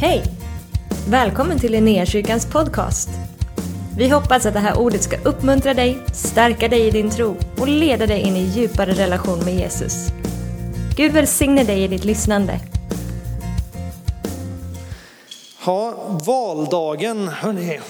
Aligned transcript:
Hej! 0.00 0.22
Välkommen 1.08 1.58
till 1.58 1.72
Linnéakyrkans 1.72 2.46
podcast. 2.46 3.08
Vi 3.98 4.08
hoppas 4.08 4.46
att 4.46 4.54
det 4.54 4.60
här 4.60 4.78
ordet 4.78 5.02
ska 5.02 5.16
uppmuntra 5.24 5.74
dig, 5.74 5.98
stärka 6.12 6.68
dig 6.68 6.86
i 6.86 6.90
din 6.90 7.10
tro 7.10 7.36
och 7.58 7.68
leda 7.68 8.06
dig 8.06 8.20
in 8.20 8.36
i 8.36 8.42
djupare 8.42 8.92
relation 8.92 9.44
med 9.44 9.54
Jesus. 9.54 10.06
Gud 10.96 11.12
välsigne 11.12 11.64
dig 11.64 11.84
i 11.84 11.88
ditt 11.88 12.04
lyssnande. 12.04 12.60
Ja, 15.66 15.94
valdagen, 16.26 17.28
hörni. 17.28 17.74
Jag 17.74 17.82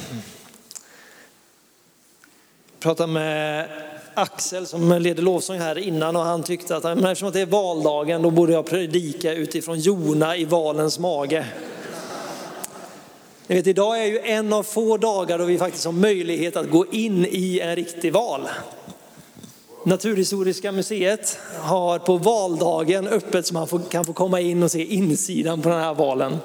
pratade 2.81 3.13
med 3.13 3.69
Axel 4.15 4.67
som 4.67 5.03
leder 5.03 5.23
lovsång 5.23 5.59
här 5.59 5.79
innan 5.79 6.17
och 6.17 6.23
han 6.23 6.43
tyckte 6.43 6.77
att 6.77 6.83
men 6.83 7.07
eftersom 7.07 7.33
det 7.33 7.41
är 7.41 7.47
valdagen 7.47 8.23
då 8.23 8.31
borde 8.31 8.53
jag 8.53 8.67
predika 8.67 9.33
utifrån 9.33 9.79
Jona 9.79 10.37
i 10.37 10.45
valens 10.45 10.99
mage. 10.99 11.47
Ni 13.49 13.57
vet, 13.57 13.67
idag 13.67 14.03
är 14.03 14.07
ju 14.07 14.19
en 14.19 14.53
av 14.53 14.63
få 14.63 14.97
dagar 14.97 15.39
då 15.39 15.45
vi 15.45 15.59
faktiskt 15.59 15.85
har 15.85 15.93
möjlighet 15.93 16.57
att 16.57 16.71
gå 16.71 16.87
in 16.87 17.27
i 17.31 17.61
en 17.61 17.77
riktig 17.77 18.13
val. 18.13 18.49
Naturhistoriska 19.85 20.73
museet 20.73 21.39
har 21.61 21.99
på 21.99 22.17
valdagen 22.17 23.07
öppet 23.09 23.47
så 23.47 23.55
man 23.55 23.69
får, 23.69 23.81
kan 23.91 24.05
få 24.05 24.13
komma 24.13 24.41
in 24.41 24.63
och 24.63 24.71
se 24.71 24.85
insidan 24.85 25.63
på 25.63 25.69
den 25.69 25.81
här 25.81 25.95
valen. 25.95 26.37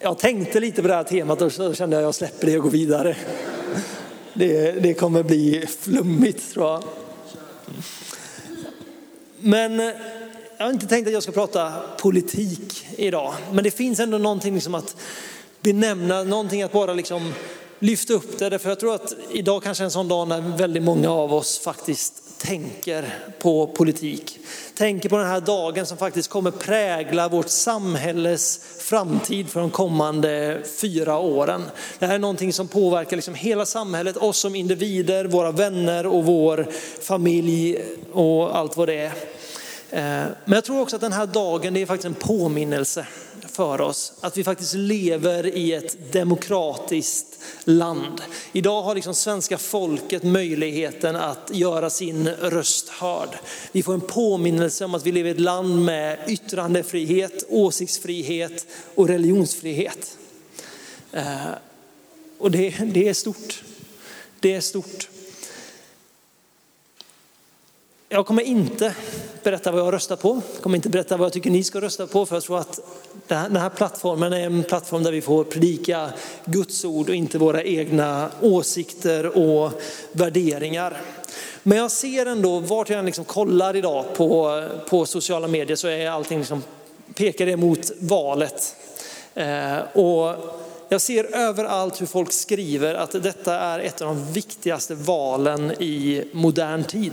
Jag 0.00 0.18
tänkte 0.18 0.60
lite 0.60 0.82
på 0.82 0.88
det 0.88 0.94
här 0.94 1.04
temat 1.04 1.42
och 1.42 1.52
så 1.52 1.74
kände 1.74 1.96
jag 1.96 2.02
att 2.02 2.06
jag 2.06 2.14
släpper 2.14 2.46
det 2.46 2.56
och 2.56 2.62
går 2.62 2.70
vidare. 2.70 3.16
Det, 4.34 4.72
det 4.72 4.94
kommer 4.94 5.22
bli 5.22 5.66
flummigt 5.66 6.52
tror 6.52 6.66
jag. 6.66 6.82
Men 9.38 9.92
jag 10.60 10.66
har 10.66 10.72
inte 10.72 10.86
tänkt 10.86 11.06
att 11.06 11.12
jag 11.12 11.22
ska 11.22 11.32
prata 11.32 11.72
politik 11.98 12.86
idag, 12.96 13.34
men 13.52 13.64
det 13.64 13.70
finns 13.70 14.00
ändå 14.00 14.18
någonting 14.18 14.54
liksom 14.54 14.74
att 14.74 14.96
benämna, 15.60 16.22
någonting 16.22 16.62
att 16.62 16.72
bara 16.72 16.94
liksom 16.94 17.34
lyfta 17.78 18.12
upp 18.12 18.38
det. 18.38 18.58
För 18.58 18.68
jag 18.68 18.80
tror 18.80 18.94
att 18.94 19.14
idag 19.32 19.62
kanske 19.62 19.82
är 19.82 19.84
en 19.84 19.90
sån 19.90 20.08
dag 20.08 20.28
när 20.28 20.40
väldigt 20.40 20.82
många 20.82 21.10
av 21.10 21.34
oss 21.34 21.58
faktiskt 21.58 22.40
tänker 22.40 23.14
på 23.38 23.66
politik. 23.66 24.38
Tänker 24.74 25.08
på 25.08 25.16
den 25.16 25.26
här 25.26 25.40
dagen 25.40 25.86
som 25.86 25.96
faktiskt 25.96 26.30
kommer 26.30 26.50
prägla 26.50 27.28
vårt 27.28 27.48
samhälles 27.48 28.60
framtid 28.78 29.48
för 29.48 29.60
de 29.60 29.70
kommande 29.70 30.62
fyra 30.80 31.18
åren. 31.18 31.62
Det 31.98 32.06
här 32.06 32.14
är 32.14 32.18
någonting 32.18 32.52
som 32.52 32.68
påverkar 32.68 33.16
liksom 33.16 33.34
hela 33.34 33.66
samhället, 33.66 34.16
oss 34.16 34.38
som 34.38 34.54
individer, 34.54 35.24
våra 35.24 35.52
vänner 35.52 36.06
och 36.06 36.24
vår 36.24 36.68
familj 37.02 37.82
och 38.12 38.56
allt 38.56 38.76
vad 38.76 38.88
det 38.88 38.94
är. 38.94 39.12
Eh, 39.90 40.26
men 40.44 40.54
jag 40.54 40.64
tror 40.64 40.80
också 40.80 40.96
att 40.96 41.02
den 41.02 41.12
här 41.12 41.26
dagen 41.26 41.74
det 41.74 41.82
är 41.82 41.86
faktiskt 41.86 42.06
en 42.06 42.14
påminnelse 42.14 43.06
för 43.52 43.80
oss 43.80 44.12
att 44.20 44.36
vi 44.36 44.44
faktiskt 44.44 44.74
lever 44.74 45.46
i 45.46 45.72
ett 45.72 46.12
demokratiskt 46.12 47.38
land. 47.64 48.20
Idag 48.52 48.82
har 48.82 48.94
liksom 48.94 49.14
svenska 49.14 49.58
folket 49.58 50.22
möjligheten 50.22 51.16
att 51.16 51.50
göra 51.52 51.90
sin 51.90 52.28
röst 52.28 52.88
hörd. 52.88 53.28
Vi 53.72 53.82
får 53.82 53.94
en 53.94 54.00
påminnelse 54.00 54.84
om 54.84 54.94
att 54.94 55.06
vi 55.06 55.12
lever 55.12 55.28
i 55.28 55.32
ett 55.32 55.40
land 55.40 55.84
med 55.84 56.18
yttrandefrihet, 56.28 57.44
åsiktsfrihet 57.48 58.66
och 58.94 59.08
religionsfrihet. 59.08 60.18
Eh, 61.12 61.36
och 62.38 62.50
det, 62.50 62.70
det 62.70 63.08
är 63.08 63.14
stort. 63.14 63.62
Det 64.40 64.54
är 64.54 64.60
stort. 64.60 65.09
Jag 68.12 68.26
kommer 68.26 68.42
inte 68.42 68.94
berätta 69.42 69.72
vad 69.72 69.80
jag 69.80 69.94
röstar 69.94 70.16
på. 70.16 70.42
Jag 70.54 70.62
kommer 70.62 70.76
inte 70.76 70.88
berätta 70.88 71.16
vad 71.16 71.24
jag 71.24 71.32
tycker 71.32 71.50
ni 71.50 71.64
ska 71.64 71.80
rösta 71.80 72.06
på 72.06 72.26
för 72.26 72.36
jag 72.36 72.42
tror 72.42 72.58
att 72.58 72.80
den 73.26 73.56
här 73.56 73.68
plattformen 73.68 74.32
är 74.32 74.40
en 74.40 74.62
plattform 74.62 75.02
där 75.02 75.12
vi 75.12 75.22
får 75.22 75.44
predika 75.44 76.10
Guds 76.44 76.84
ord 76.84 77.08
och 77.08 77.14
inte 77.14 77.38
våra 77.38 77.62
egna 77.62 78.30
åsikter 78.40 79.38
och 79.38 79.82
värderingar. 80.12 81.00
Men 81.62 81.78
jag 81.78 81.90
ser 81.90 82.26
ändå, 82.26 82.58
vart 82.58 82.90
jag 82.90 82.98
än 82.98 83.06
liksom 83.06 83.24
kollar 83.24 83.76
idag 83.76 84.04
på, 84.14 84.62
på 84.88 85.06
sociala 85.06 85.48
medier 85.48 85.76
så 85.76 85.88
är 85.88 86.10
allting 86.10 86.38
liksom, 86.38 86.62
pekar 87.14 87.46
det 87.46 87.56
mot 87.56 87.90
valet. 88.00 88.76
Eh, 89.34 89.78
och 89.92 90.36
jag 90.88 91.00
ser 91.00 91.36
överallt 91.36 92.00
hur 92.00 92.06
folk 92.06 92.32
skriver 92.32 92.94
att 92.94 93.22
detta 93.22 93.58
är 93.58 93.78
ett 93.78 94.00
av 94.00 94.08
de 94.08 94.32
viktigaste 94.32 94.94
valen 94.94 95.70
i 95.70 96.24
modern 96.32 96.84
tid. 96.84 97.12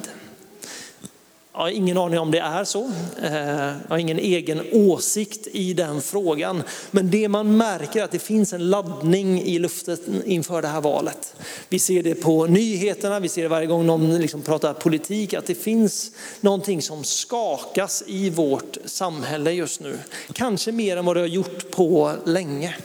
Jag 1.57 1.63
har 1.63 1.69
ingen 1.69 1.97
aning 1.97 2.19
om 2.19 2.31
det 2.31 2.40
är 2.40 2.63
så. 2.63 2.91
Eh, 3.22 3.34
jag 3.34 3.90
har 3.90 3.97
ingen 3.97 4.19
egen 4.19 4.62
åsikt 4.72 5.47
i 5.51 5.73
den 5.73 6.01
frågan. 6.01 6.63
Men 6.91 7.12
det 7.12 7.28
man 7.28 7.57
märker 7.57 8.00
är 8.00 8.03
att 8.03 8.12
det 8.12 8.19
finns 8.19 8.53
en 8.53 8.69
laddning 8.69 9.41
i 9.41 9.59
luften 9.59 10.23
inför 10.25 10.62
det 10.62 10.67
här 10.67 10.81
valet. 10.81 11.35
Vi 11.69 11.79
ser 11.79 12.03
det 12.03 12.16
på 12.16 12.46
nyheterna, 12.46 13.19
vi 13.19 13.29
ser 13.29 13.41
det 13.41 13.47
varje 13.47 13.67
gång 13.67 13.85
någon 13.85 14.17
liksom 14.17 14.41
pratar 14.41 14.73
politik, 14.73 15.34
att 15.34 15.46
det 15.46 15.56
finns 15.56 16.12
någonting 16.41 16.81
som 16.81 17.03
skakas 17.03 18.03
i 18.07 18.29
vårt 18.29 18.78
samhälle 18.85 19.51
just 19.51 19.81
nu. 19.81 20.00
Kanske 20.34 20.72
mer 20.72 20.97
än 20.97 21.06
vad 21.06 21.16
det 21.16 21.19
har 21.19 21.28
gjort 21.28 21.72
på 21.72 22.13
länge. 22.25 22.75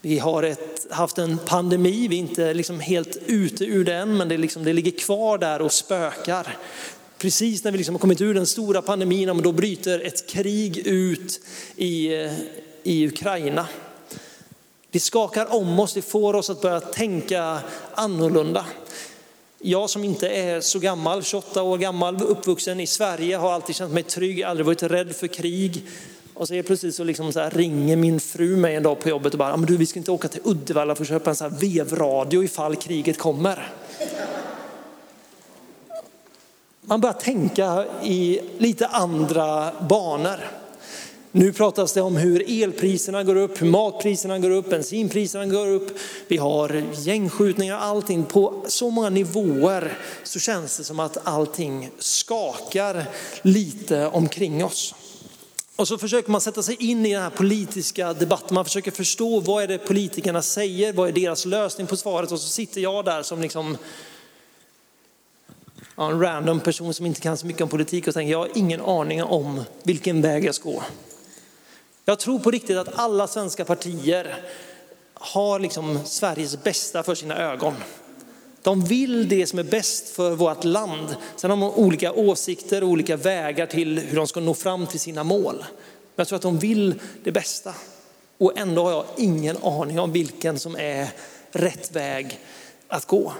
Vi 0.00 0.18
har 0.18 0.42
ett, 0.42 0.86
haft 0.90 1.18
en 1.18 1.38
pandemi, 1.38 2.08
vi 2.08 2.16
är 2.16 2.20
inte 2.20 2.54
liksom 2.54 2.80
helt 2.80 3.16
ute 3.26 3.64
ur 3.64 3.84
den, 3.84 4.16
men 4.16 4.28
det, 4.28 4.36
liksom, 4.36 4.64
det 4.64 4.72
ligger 4.72 4.98
kvar 4.98 5.38
där 5.38 5.62
och 5.62 5.72
spökar. 5.72 6.56
Precis 7.22 7.64
när 7.64 7.72
vi 7.72 7.78
liksom 7.78 7.94
har 7.94 8.00
kommit 8.00 8.20
ur 8.20 8.34
den 8.34 8.46
stora 8.46 8.82
pandemin, 8.82 9.42
då 9.42 9.52
bryter 9.52 10.00
ett 10.00 10.26
krig 10.26 10.78
ut 10.78 11.40
i, 11.76 12.14
eh, 12.14 12.32
i 12.82 13.06
Ukraina. 13.06 13.66
Det 14.90 15.00
skakar 15.00 15.54
om 15.54 15.80
oss, 15.80 15.94
det 15.94 16.02
får 16.02 16.34
oss 16.34 16.50
att 16.50 16.60
börja 16.60 16.80
tänka 16.80 17.58
annorlunda. 17.94 18.66
Jag 19.58 19.90
som 19.90 20.04
inte 20.04 20.28
är 20.28 20.60
så 20.60 20.78
gammal, 20.78 21.22
28 21.22 21.62
år 21.62 21.78
gammal, 21.78 22.22
uppvuxen 22.22 22.80
i 22.80 22.86
Sverige, 22.86 23.36
har 23.36 23.52
alltid 23.52 23.76
känt 23.76 23.92
mig 23.92 24.02
trygg, 24.02 24.42
aldrig 24.42 24.66
varit 24.66 24.82
rädd 24.82 25.16
för 25.16 25.26
krig. 25.26 25.82
Och 26.34 26.48
så 26.48 26.54
är 26.54 26.62
plötsligt 26.62 26.94
så, 26.94 27.04
liksom 27.04 27.32
så 27.32 27.40
här, 27.40 27.50
ringer 27.50 27.96
min 27.96 28.20
fru 28.20 28.56
mig 28.56 28.76
en 28.76 28.82
dag 28.82 29.00
på 29.00 29.08
jobbet 29.08 29.32
och 29.32 29.38
bara, 29.38 29.56
men 29.56 29.66
du 29.66 29.76
vi 29.76 29.86
ska 29.86 29.98
inte 29.98 30.10
åka 30.10 30.28
till 30.28 30.40
Uddevalla 30.44 30.94
för 30.94 31.02
att 31.02 31.08
köpa 31.08 31.30
en 31.30 31.36
så 31.36 31.44
här 31.44 31.56
vevradio 31.60 32.44
ifall 32.44 32.76
kriget 32.76 33.18
kommer. 33.18 33.72
Man 36.86 37.00
börjar 37.00 37.14
tänka 37.14 37.86
i 38.02 38.40
lite 38.58 38.86
andra 38.86 39.72
banor. 39.88 40.40
Nu 41.32 41.52
pratas 41.52 41.92
det 41.92 42.00
om 42.02 42.16
hur 42.16 42.62
elpriserna 42.62 43.24
går 43.24 43.36
upp, 43.36 43.62
hur 43.62 43.66
matpriserna 43.66 44.38
går 44.38 44.50
upp, 44.50 44.70
bensinpriserna 44.70 45.46
går 45.46 45.66
upp. 45.66 45.98
Vi 46.28 46.36
har 46.36 46.84
gängskjutningar, 46.94 47.78
allting 47.78 48.24
på 48.24 48.64
så 48.68 48.90
många 48.90 49.10
nivåer 49.10 49.98
så 50.22 50.38
känns 50.38 50.78
det 50.78 50.84
som 50.84 51.00
att 51.00 51.18
allting 51.24 51.90
skakar 51.98 53.04
lite 53.42 54.06
omkring 54.06 54.64
oss. 54.64 54.94
Och 55.76 55.88
så 55.88 55.98
försöker 55.98 56.30
man 56.30 56.40
sätta 56.40 56.62
sig 56.62 56.76
in 56.78 57.06
i 57.06 57.12
den 57.12 57.22
här 57.22 57.30
politiska 57.30 58.12
debatten. 58.12 58.54
Man 58.54 58.64
försöker 58.64 58.90
förstå 58.90 59.40
vad 59.40 59.62
är 59.62 59.68
det 59.68 59.78
politikerna 59.78 60.42
säger, 60.42 60.92
vad 60.92 61.08
är 61.08 61.12
deras 61.12 61.44
lösning 61.44 61.86
på 61.86 61.96
svaret 61.96 62.32
och 62.32 62.40
så 62.40 62.48
sitter 62.48 62.80
jag 62.80 63.04
där 63.04 63.22
som 63.22 63.40
liksom 63.40 63.76
en 65.96 66.20
random 66.20 66.60
person 66.60 66.94
som 66.94 67.06
inte 67.06 67.20
kan 67.20 67.36
så 67.36 67.46
mycket 67.46 67.62
om 67.62 67.68
politik 67.68 68.08
och 68.08 68.14
tänker 68.14 68.32
jag 68.32 68.38
har 68.38 68.50
ingen 68.54 68.80
aning 68.80 69.22
om 69.22 69.64
vilken 69.82 70.22
väg 70.22 70.44
jag 70.44 70.54
ska 70.54 70.70
gå. 70.70 70.82
Jag 72.04 72.18
tror 72.18 72.38
på 72.38 72.50
riktigt 72.50 72.76
att 72.76 72.98
alla 72.98 73.26
svenska 73.26 73.64
partier 73.64 74.36
har 75.14 75.58
liksom 75.58 75.98
Sveriges 76.04 76.62
bästa 76.62 77.02
för 77.02 77.14
sina 77.14 77.36
ögon. 77.36 77.74
De 78.62 78.84
vill 78.84 79.28
det 79.28 79.46
som 79.46 79.58
är 79.58 79.62
bäst 79.62 80.08
för 80.08 80.30
vårt 80.30 80.64
land. 80.64 81.16
Sen 81.36 81.50
har 81.50 81.56
de 81.56 81.70
olika 81.70 82.12
åsikter 82.12 82.82
och 82.82 82.88
olika 82.88 83.16
vägar 83.16 83.66
till 83.66 83.98
hur 83.98 84.16
de 84.16 84.26
ska 84.26 84.40
nå 84.40 84.54
fram 84.54 84.86
till 84.86 85.00
sina 85.00 85.24
mål. 85.24 85.56
Men 85.58 86.14
jag 86.16 86.28
tror 86.28 86.36
att 86.36 86.42
de 86.42 86.58
vill 86.58 87.00
det 87.24 87.32
bästa. 87.32 87.74
Och 88.38 88.58
ändå 88.58 88.84
har 88.84 88.90
jag 88.90 89.04
ingen 89.16 89.56
aning 89.62 90.00
om 90.00 90.12
vilken 90.12 90.58
som 90.58 90.76
är 90.76 91.08
rätt 91.50 91.96
väg 91.96 92.40
att 92.88 93.06
gå. 93.06 93.32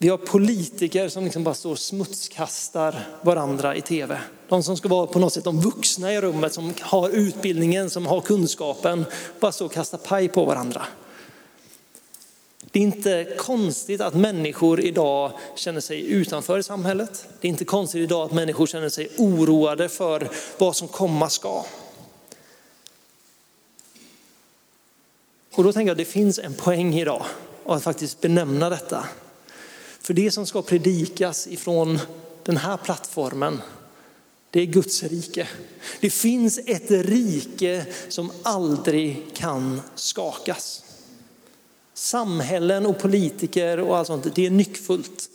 Vi 0.00 0.08
har 0.08 0.16
politiker 0.16 1.08
som 1.08 1.24
liksom 1.24 1.44
bara 1.44 1.54
står 1.54 1.70
och 1.70 1.78
smutskastar 1.78 3.08
varandra 3.22 3.76
i 3.76 3.80
tv. 3.80 4.20
De 4.48 4.62
som 4.62 4.76
ska 4.76 4.88
vara 4.88 5.06
på 5.06 5.18
något 5.18 5.32
sätt 5.32 5.44
de 5.44 5.60
vuxna 5.60 6.12
i 6.14 6.20
rummet, 6.20 6.54
som 6.54 6.74
har 6.80 7.10
utbildningen, 7.10 7.90
som 7.90 8.06
har 8.06 8.20
kunskapen, 8.20 9.04
bara 9.40 9.52
står 9.52 9.66
och 9.66 9.72
kastar 9.72 9.98
paj 9.98 10.28
på 10.28 10.44
varandra. 10.44 10.86
Det 12.70 12.78
är 12.78 12.82
inte 12.82 13.34
konstigt 13.38 14.00
att 14.00 14.14
människor 14.14 14.80
idag 14.80 15.32
känner 15.54 15.80
sig 15.80 16.06
utanför 16.06 16.58
i 16.58 16.62
samhället. 16.62 17.28
Det 17.40 17.48
är 17.48 17.50
inte 17.50 17.64
konstigt 17.64 18.02
idag 18.02 18.24
att 18.24 18.32
människor 18.32 18.66
känner 18.66 18.88
sig 18.88 19.10
oroade 19.18 19.88
för 19.88 20.30
vad 20.58 20.76
som 20.76 20.88
komma 20.88 21.28
ska. 21.28 21.64
Och 25.54 25.64
då 25.64 25.72
tänker 25.72 25.88
jag 25.88 25.94
att 25.94 25.98
det 25.98 26.04
finns 26.04 26.38
en 26.38 26.54
poäng 26.54 26.94
idag 26.94 27.24
att 27.66 27.82
faktiskt 27.82 28.20
benämna 28.20 28.70
detta. 28.70 29.04
För 30.08 30.14
det 30.14 30.30
som 30.30 30.46
ska 30.46 30.62
predikas 30.62 31.46
ifrån 31.46 31.98
den 32.44 32.56
här 32.56 32.76
plattformen, 32.76 33.62
Det 34.50 34.60
är 34.60 34.66
Guds 34.66 35.02
rike. 35.02 35.48
Det 36.00 36.10
finns 36.10 36.58
ett 36.66 36.90
rike 36.90 37.86
som 38.08 38.32
aldrig 38.42 39.24
kan 39.34 39.80
skakas. 39.94 40.84
Samhällen 41.94 42.86
och 42.86 42.98
politiker 42.98 43.80
och 43.80 43.96
allt 43.96 44.06
sånt, 44.06 44.34
det 44.34 44.46
är 44.46 44.50
nyckfullt. 44.50 45.30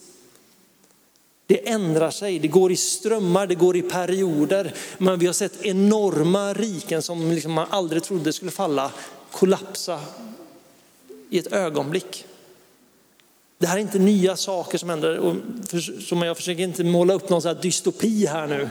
Det 1.46 1.70
ändrar 1.70 2.12
sig, 2.12 2.40
det 2.40 2.48
går 2.48 2.72
i 2.72 2.76
strömmar, 2.76 3.48
det 3.48 3.56
går 3.56 3.78
i 3.78 3.82
perioder. 3.82 4.76
Men 4.98 5.20
vi 5.20 5.26
har 5.26 5.34
sett 5.34 5.62
enorma 5.62 6.54
riken 6.54 7.02
som 7.02 7.32
liksom 7.32 7.52
man 7.52 7.68
aldrig 7.70 8.04
trodde 8.04 8.34
skulle 8.34 8.52
falla, 8.52 8.92
kollapsa 9.32 10.00
i 11.30 11.40
ett 11.40 11.54
ögonblick. 11.54 12.26
Det 13.58 13.68
här 13.68 13.78
är 13.78 13.82
inte 13.82 14.00
nya 14.00 14.38
saker 14.38 14.78
som 14.78 14.90
händer. 14.90 15.18
Och 15.18 15.36
för, 15.68 16.26
jag 16.26 16.38
försöker 16.38 16.64
inte 16.64 16.84
måla 16.84 17.14
upp 17.14 17.30
någon 17.30 17.42
så 17.42 17.48
här 17.48 17.62
dystopi 17.62 18.26
här 18.26 18.48
nu. 18.48 18.70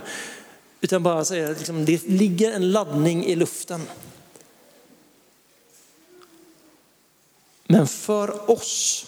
Utan 0.81 1.03
bara 1.03 1.25
säga 1.25 1.51
att 1.51 1.59
liksom, 1.59 1.85
det 1.85 2.09
ligger 2.09 2.53
en 2.53 2.73
laddning 2.73 3.25
i 3.27 3.37
luften. 3.37 3.83
Men 7.67 7.87
för 7.87 8.51
oss 8.51 9.07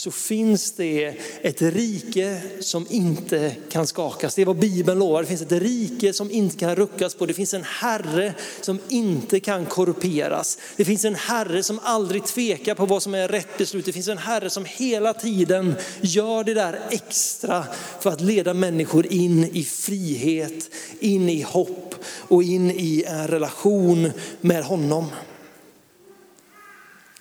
så 0.00 0.10
finns 0.10 0.72
det 0.72 1.14
ett 1.42 1.62
rike 1.62 2.40
som 2.60 2.86
inte 2.90 3.56
kan 3.70 3.86
skakas. 3.86 4.34
Det 4.34 4.42
är 4.42 4.46
vad 4.46 4.58
Bibeln 4.58 4.98
lovar. 4.98 5.22
Det 5.22 5.28
finns 5.28 5.42
ett 5.42 5.52
rike 5.52 6.12
som 6.12 6.30
inte 6.30 6.56
kan 6.56 6.76
ruckas 6.76 7.14
på. 7.14 7.26
Det 7.26 7.34
finns 7.34 7.54
en 7.54 7.64
Herre 7.64 8.34
som 8.60 8.78
inte 8.88 9.40
kan 9.40 9.66
korrumperas. 9.66 10.58
Det 10.76 10.84
finns 10.84 11.04
en 11.04 11.14
Herre 11.14 11.62
som 11.62 11.80
aldrig 11.82 12.24
tvekar 12.24 12.74
på 12.74 12.86
vad 12.86 13.02
som 13.02 13.14
är 13.14 13.28
rätt 13.28 13.58
beslut. 13.58 13.84
Det 13.84 13.92
finns 13.92 14.08
en 14.08 14.18
Herre 14.18 14.50
som 14.50 14.64
hela 14.64 15.14
tiden 15.14 15.74
gör 16.00 16.44
det 16.44 16.54
där 16.54 16.80
extra 16.90 17.64
för 18.00 18.10
att 18.10 18.20
leda 18.20 18.54
människor 18.54 19.06
in 19.06 19.44
i 19.44 19.64
frihet, 19.64 20.70
in 21.00 21.28
i 21.28 21.42
hopp 21.42 21.94
och 22.04 22.42
in 22.42 22.70
i 22.70 23.04
en 23.06 23.28
relation 23.28 24.12
med 24.40 24.64
honom. 24.64 25.06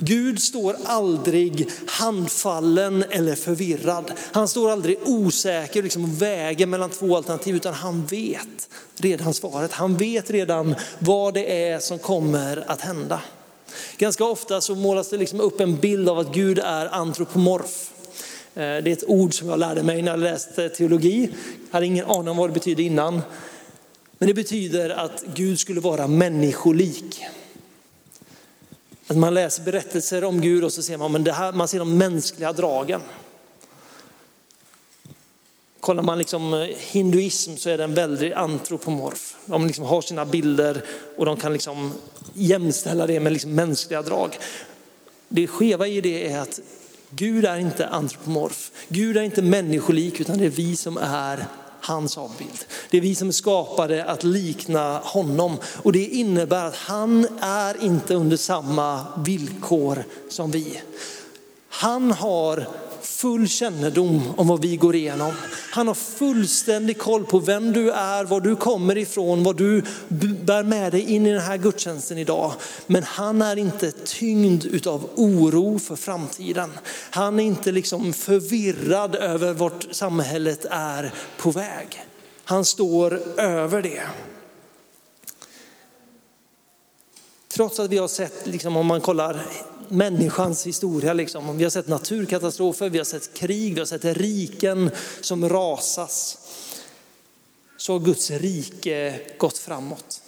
Gud 0.02 0.42
står 0.42 0.76
aldrig 0.84 1.70
handfallen 1.86 3.04
eller 3.10 3.36
förvirrad. 3.36 4.12
Han 4.32 4.48
står 4.48 4.72
aldrig 4.72 4.98
osäker 5.06 5.84
liksom 5.84 6.04
och 6.04 6.22
väger 6.22 6.66
mellan 6.66 6.90
två 6.90 7.18
alternativ 7.18 7.56
utan 7.56 7.74
han 7.74 8.06
vet 8.06 8.70
redan 8.98 9.34
svaret. 9.34 9.72
Han 9.72 9.98
vet 9.98 10.30
redan 10.30 10.76
vad 11.00 11.34
det 11.34 11.70
är 11.70 11.80
som 11.80 12.00
kommer 12.00 12.64
att 12.68 12.82
hända. 12.82 13.22
Ganska 13.98 14.26
ofta 14.26 14.62
så 14.62 14.76
målas 14.76 15.10
det 15.10 15.18
liksom 15.18 15.42
upp 15.42 15.60
en 15.60 15.76
bild 15.78 16.10
av 16.10 16.20
att 16.20 16.34
Gud 16.34 16.60
är 16.60 16.86
antropomorf. 16.94 17.92
Eh, 18.54 18.62
det 18.62 18.64
är 18.64 18.88
ett 18.88 19.04
ord 19.08 19.34
som 19.34 19.50
jag 19.50 19.60
lärde 19.60 19.84
mig 19.84 20.02
när 20.02 20.12
jag 20.12 20.20
läste 20.20 20.70
teologi. 20.70 21.30
Jag 21.70 21.74
hade 21.74 21.86
ingen 21.86 22.06
aning 22.06 22.30
om 22.30 22.38
vad 22.38 22.50
det 22.50 22.54
betydde 22.54 22.84
innan. 22.84 23.22
Men 24.18 24.28
det 24.28 24.34
betyder 24.34 24.90
att 24.90 25.24
Gud 25.34 25.60
skulle 25.60 25.82
vara 25.82 26.08
människolik. 26.08 27.26
Att 29.10 29.18
man 29.18 29.34
läser 29.34 29.64
berättelser 29.64 30.24
om 30.24 30.42
Gud 30.42 30.64
och 30.64 30.74
så 30.74 30.82
ser 30.84 30.98
man, 30.98 31.12
men 31.12 31.24
det 31.24 31.32
här, 31.32 31.52
man 31.52 31.68
ser 31.68 31.80
de 31.80 31.98
mänskliga 31.98 32.54
dragen. 32.54 33.02
Kollar 35.80 36.04
man 36.04 36.18
liksom 36.18 36.54
eh, 36.54 36.60
hinduism 36.78 37.56
så 37.56 37.70
är 37.70 37.78
den 37.78 37.94
väldigt 37.94 38.34
antropomorf. 38.34 39.36
De 39.46 39.68
liksom 39.68 39.86
har 39.86 40.02
sina 40.02 40.26
bilder 40.26 40.84
och 41.18 41.26
de 41.26 41.38
kan 41.38 41.54
liksom 41.54 41.94
jämställa 42.34 43.08
det 43.08 43.20
med 43.20 43.34
liksom 43.34 43.56
mänskliga 43.56 44.02
drag. 44.02 44.38
Det 45.28 45.48
skeva 45.48 45.88
i 45.88 46.02
det 46.02 46.32
är 46.32 46.40
att 46.40 46.60
Gud 47.10 47.46
är 47.46 47.58
inte 47.58 47.88
antropomorf. 47.88 48.72
Gud 48.88 49.18
är 49.18 49.22
inte 49.22 49.42
människolik 49.42 50.20
utan 50.20 50.38
det 50.38 50.46
är 50.46 50.50
vi 50.50 50.76
som 50.76 50.98
är 50.98 51.46
hans 51.82 52.18
avbild. 52.18 52.66
Det 52.90 52.98
är 52.98 53.02
vi 53.02 53.16
som 53.16 53.28
är 53.28 53.32
skapade 53.32 54.06
att 54.06 54.24
likna 54.24 55.00
honom. 55.00 55.58
Och 55.84 55.92
det 55.92 56.06
innebär 56.06 56.66
att 56.66 56.76
han 56.76 57.28
är 57.42 57.84
inte 57.84 58.16
under 58.16 58.38
samma 58.38 59.06
villkor 59.18 60.04
som 60.30 60.52
vi. 60.52 60.82
Han 61.70 62.12
har 62.12 62.68
full 63.02 63.48
kännedom 63.48 64.34
om 64.38 64.48
vad 64.48 64.62
vi 64.62 64.76
går 64.76 64.96
igenom. 64.96 65.34
Han 65.72 65.88
har 65.88 65.94
fullständig 65.94 66.98
koll 66.98 67.26
på 67.26 67.40
vem 67.40 67.74
du 67.74 67.92
är, 67.92 68.24
var 68.24 68.42
du 68.42 68.56
kommer 68.56 68.98
ifrån, 68.98 69.44
vad 69.44 69.58
du 69.58 69.84
bär 70.44 70.64
med 70.64 70.92
dig 70.92 71.02
in 71.12 71.26
i 71.26 71.32
den 71.32 71.42
här 71.42 71.58
gudstjänsten 71.58 72.18
idag. 72.18 72.54
Men 72.88 73.04
han 73.04 73.42
är 73.42 73.56
inte 73.56 73.92
tyngd 73.92 74.88
av 74.88 75.10
oro 75.16 75.80
för 75.80 75.96
framtiden. 75.96 76.70
Han 77.10 77.40
är 77.40 77.44
inte 77.44 77.72
liksom 77.72 78.14
förvirrad 78.14 79.16
över 79.16 79.54
vart 79.54 79.88
samhället 79.92 80.66
är 80.70 81.14
på 81.38 81.52
väg. 81.52 82.06
Han 82.44 82.66
står 82.66 83.40
över 83.40 83.82
det. 83.82 84.02
Trots 87.60 87.80
att 87.80 87.92
vi 87.92 87.98
har 87.98 88.08
sett, 88.08 88.48
liksom, 88.48 88.78
om 88.78 88.86
man 88.86 89.02
kollar 89.02 89.46
människans 89.90 90.68
historia. 90.68 91.14
Liksom. 91.14 91.58
Vi 91.58 91.64
har 91.64 91.72
sett 91.72 91.88
naturkatastrofer, 91.88 92.90
vi 92.90 92.98
har 92.98 93.06
sett 93.06 93.34
krig, 93.34 93.74
vi 93.74 93.80
har 93.80 93.86
sett 93.86 94.06
riken 94.06 94.92
som 95.22 95.50
rasas. 95.50 96.38
Så 97.78 97.94
har 97.94 98.00
Guds 98.00 98.32
rike 98.32 99.20
gått 99.38 99.58
framåt. 99.58 100.22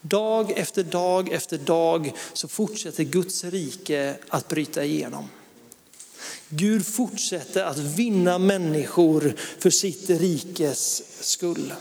Dag 0.00 0.58
efter 0.58 0.82
dag 0.82 1.32
efter 1.32 1.58
dag 1.58 2.12
så 2.32 2.48
fortsätter 2.48 3.04
Guds 3.04 3.44
rike 3.44 4.16
att 4.28 4.48
bryta 4.48 4.84
igenom. 4.84 5.28
Gud 6.48 6.86
fortsätter 6.86 7.64
att 7.64 7.78
vinna 7.78 8.38
människor 8.38 9.34
för 9.58 9.70
sitt 9.70 10.10
rikes 10.10 11.02
skull. 11.20 11.72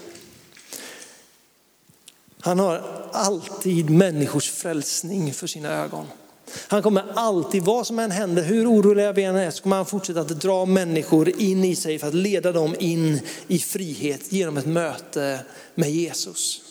Han 2.40 2.60
har 2.60 3.10
alltid 3.12 3.90
människors 3.90 4.52
frälsning 4.52 5.34
för 5.34 5.48
sina 5.48 5.70
ögon. 5.70 6.06
Han 6.68 6.82
kommer 6.82 7.06
alltid, 7.14 7.64
vad 7.64 7.88
som 7.88 8.00
än 8.00 8.12
händer, 8.12 8.44
hur 8.44 8.72
oroliga 8.72 9.12
vi 9.12 9.24
än 9.24 9.36
är, 9.36 9.52
så 9.52 9.64
kommer 9.64 9.76
han 9.76 9.86
fortsätta 9.86 10.22
att 10.22 10.28
dra 10.42 10.66
människor 10.66 11.42
in 11.42 11.64
i 11.64 11.76
sig 11.76 12.00
för 12.00 12.08
att 12.08 12.14
leda 12.14 12.52
dem 12.52 12.76
in 12.80 13.20
i 13.48 13.60
frihet 13.60 14.32
genom 14.32 14.58
ett 14.58 14.66
möte 14.66 15.40
med 15.76 15.92
Jesus. 15.92 16.62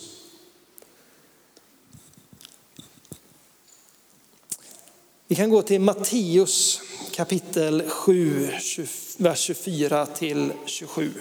Vi 5.28 5.34
kan 5.34 5.50
gå 5.50 5.62
till 5.62 5.80
Matteus 5.80 6.80
kapitel 7.12 7.88
7, 7.88 8.50
vers 9.18 9.38
24 9.38 10.06
till 10.06 10.52
27. 10.66 11.12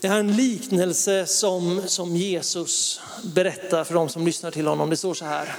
Det 0.00 0.08
här 0.08 0.16
är 0.16 0.20
en 0.20 0.36
liknelse 0.36 1.26
som, 1.26 1.82
som 1.86 2.16
Jesus 2.16 3.00
berättar 3.22 3.84
för 3.84 3.94
de 3.94 4.08
som 4.08 4.26
lyssnar 4.26 4.50
till 4.50 4.66
honom. 4.66 4.90
Det 4.90 4.96
står 4.96 5.14
så 5.14 5.24
här. 5.24 5.56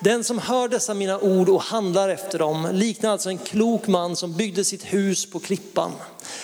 Den 0.00 0.24
som 0.24 0.38
hör 0.38 0.68
dessa 0.68 0.94
mina 0.94 1.18
ord 1.18 1.48
och 1.48 1.62
handlar 1.62 2.08
efter 2.08 2.38
dem 2.38 2.68
liknar 2.72 3.10
alltså 3.10 3.28
en 3.28 3.38
klok 3.38 3.86
man 3.86 4.16
som 4.16 4.32
byggde 4.32 4.64
sitt 4.64 4.84
hus 4.84 5.30
på 5.30 5.40
klippan. 5.40 5.92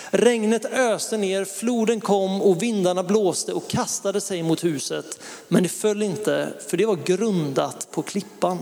Regnet 0.09 0.65
öste 0.65 1.17
ner, 1.17 1.45
floden 1.45 2.01
kom 2.01 2.41
och 2.41 2.61
vindarna 2.61 3.03
blåste 3.03 3.53
och 3.53 3.69
kastade 3.69 4.21
sig 4.21 4.43
mot 4.43 4.63
huset. 4.63 5.19
Men 5.47 5.63
det 5.63 5.69
föll 5.69 6.01
inte, 6.01 6.53
för 6.67 6.77
det 6.77 6.85
var 6.85 6.95
grundat 6.95 7.87
på 7.91 8.01
klippan. 8.01 8.57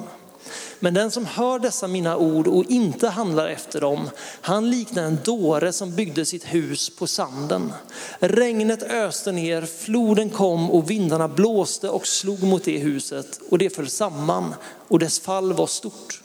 Men 0.79 0.93
den 0.93 1.11
som 1.11 1.25
hör 1.25 1.59
dessa 1.59 1.87
mina 1.87 2.17
ord 2.17 2.47
och 2.47 2.65
inte 2.69 3.07
handlar 3.07 3.47
efter 3.47 3.81
dem, 3.81 4.09
han 4.41 4.69
liknar 4.69 5.03
en 5.03 5.17
dåre 5.23 5.73
som 5.73 5.95
byggde 5.95 6.25
sitt 6.25 6.45
hus 6.45 6.89
på 6.89 7.07
sanden. 7.07 7.73
Regnet 8.19 8.83
öste 8.83 9.31
ner, 9.31 9.61
floden 9.61 10.29
kom 10.29 10.71
och 10.71 10.89
vindarna 10.89 11.27
blåste 11.27 11.89
och 11.89 12.07
slog 12.07 12.43
mot 12.43 12.63
det 12.63 12.77
huset 12.77 13.39
och 13.49 13.57
det 13.57 13.75
föll 13.75 13.89
samman 13.89 14.55
och 14.87 14.99
dess 14.99 15.19
fall 15.19 15.53
var 15.53 15.67
stort. 15.67 16.21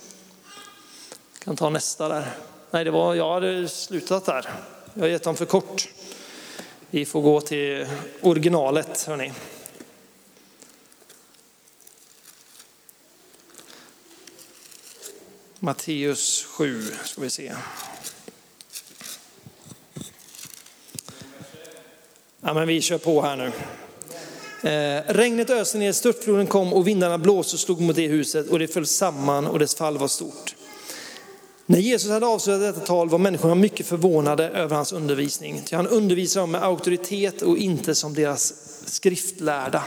Jag 1.34 1.44
kan 1.44 1.56
ta 1.56 1.70
nästa 1.70 2.08
där. 2.08 2.36
Nej, 2.70 2.84
det 2.84 2.90
var, 2.90 3.14
jag 3.14 3.34
hade 3.34 3.68
slutat 3.68 4.24
där. 4.24 4.48
Jag 4.94 5.02
har 5.02 5.08
gett 5.08 5.22
dem 5.22 5.36
för 5.36 5.44
kort. 5.44 5.88
Vi 6.90 7.04
får 7.04 7.22
gå 7.22 7.40
till 7.40 7.86
originalet, 8.20 9.04
hörni. 9.06 9.32
Matteus 15.64 16.44
7 16.44 16.82
ska 17.04 17.20
vi 17.20 17.30
se. 17.30 17.52
Ja, 22.40 22.54
men 22.54 22.68
vi 22.68 22.80
kör 22.80 22.98
på 22.98 23.22
här 23.22 23.36
nu. 23.36 23.52
Eh, 24.70 25.02
regnet 25.14 25.50
öste 25.50 25.78
ner, 25.78 25.92
störtfloden 25.92 26.46
kom 26.46 26.72
och 26.72 26.88
vindarna 26.88 27.18
blåste 27.18 27.56
och 27.56 27.60
slog 27.60 27.80
mot 27.80 27.96
det 27.96 28.06
huset 28.06 28.48
och 28.48 28.58
det 28.58 28.68
föll 28.68 28.86
samman 28.86 29.46
och 29.46 29.58
dess 29.58 29.74
fall 29.74 29.98
var 29.98 30.08
stort. 30.08 30.54
När 31.66 31.78
Jesus 31.78 32.10
hade 32.10 32.26
avslutat 32.26 32.74
detta 32.74 32.86
tal 32.86 33.08
var 33.08 33.18
människorna 33.18 33.54
mycket 33.54 33.86
förvånade 33.86 34.48
över 34.48 34.76
hans 34.76 34.92
undervisning. 34.92 35.62
Ty 35.66 35.76
han 35.76 35.86
undervisade 35.86 36.42
dem 36.42 36.50
med 36.50 36.62
auktoritet 36.62 37.42
och 37.42 37.58
inte 37.58 37.94
som 37.94 38.14
deras 38.14 38.54
skriftlärda. 38.86 39.82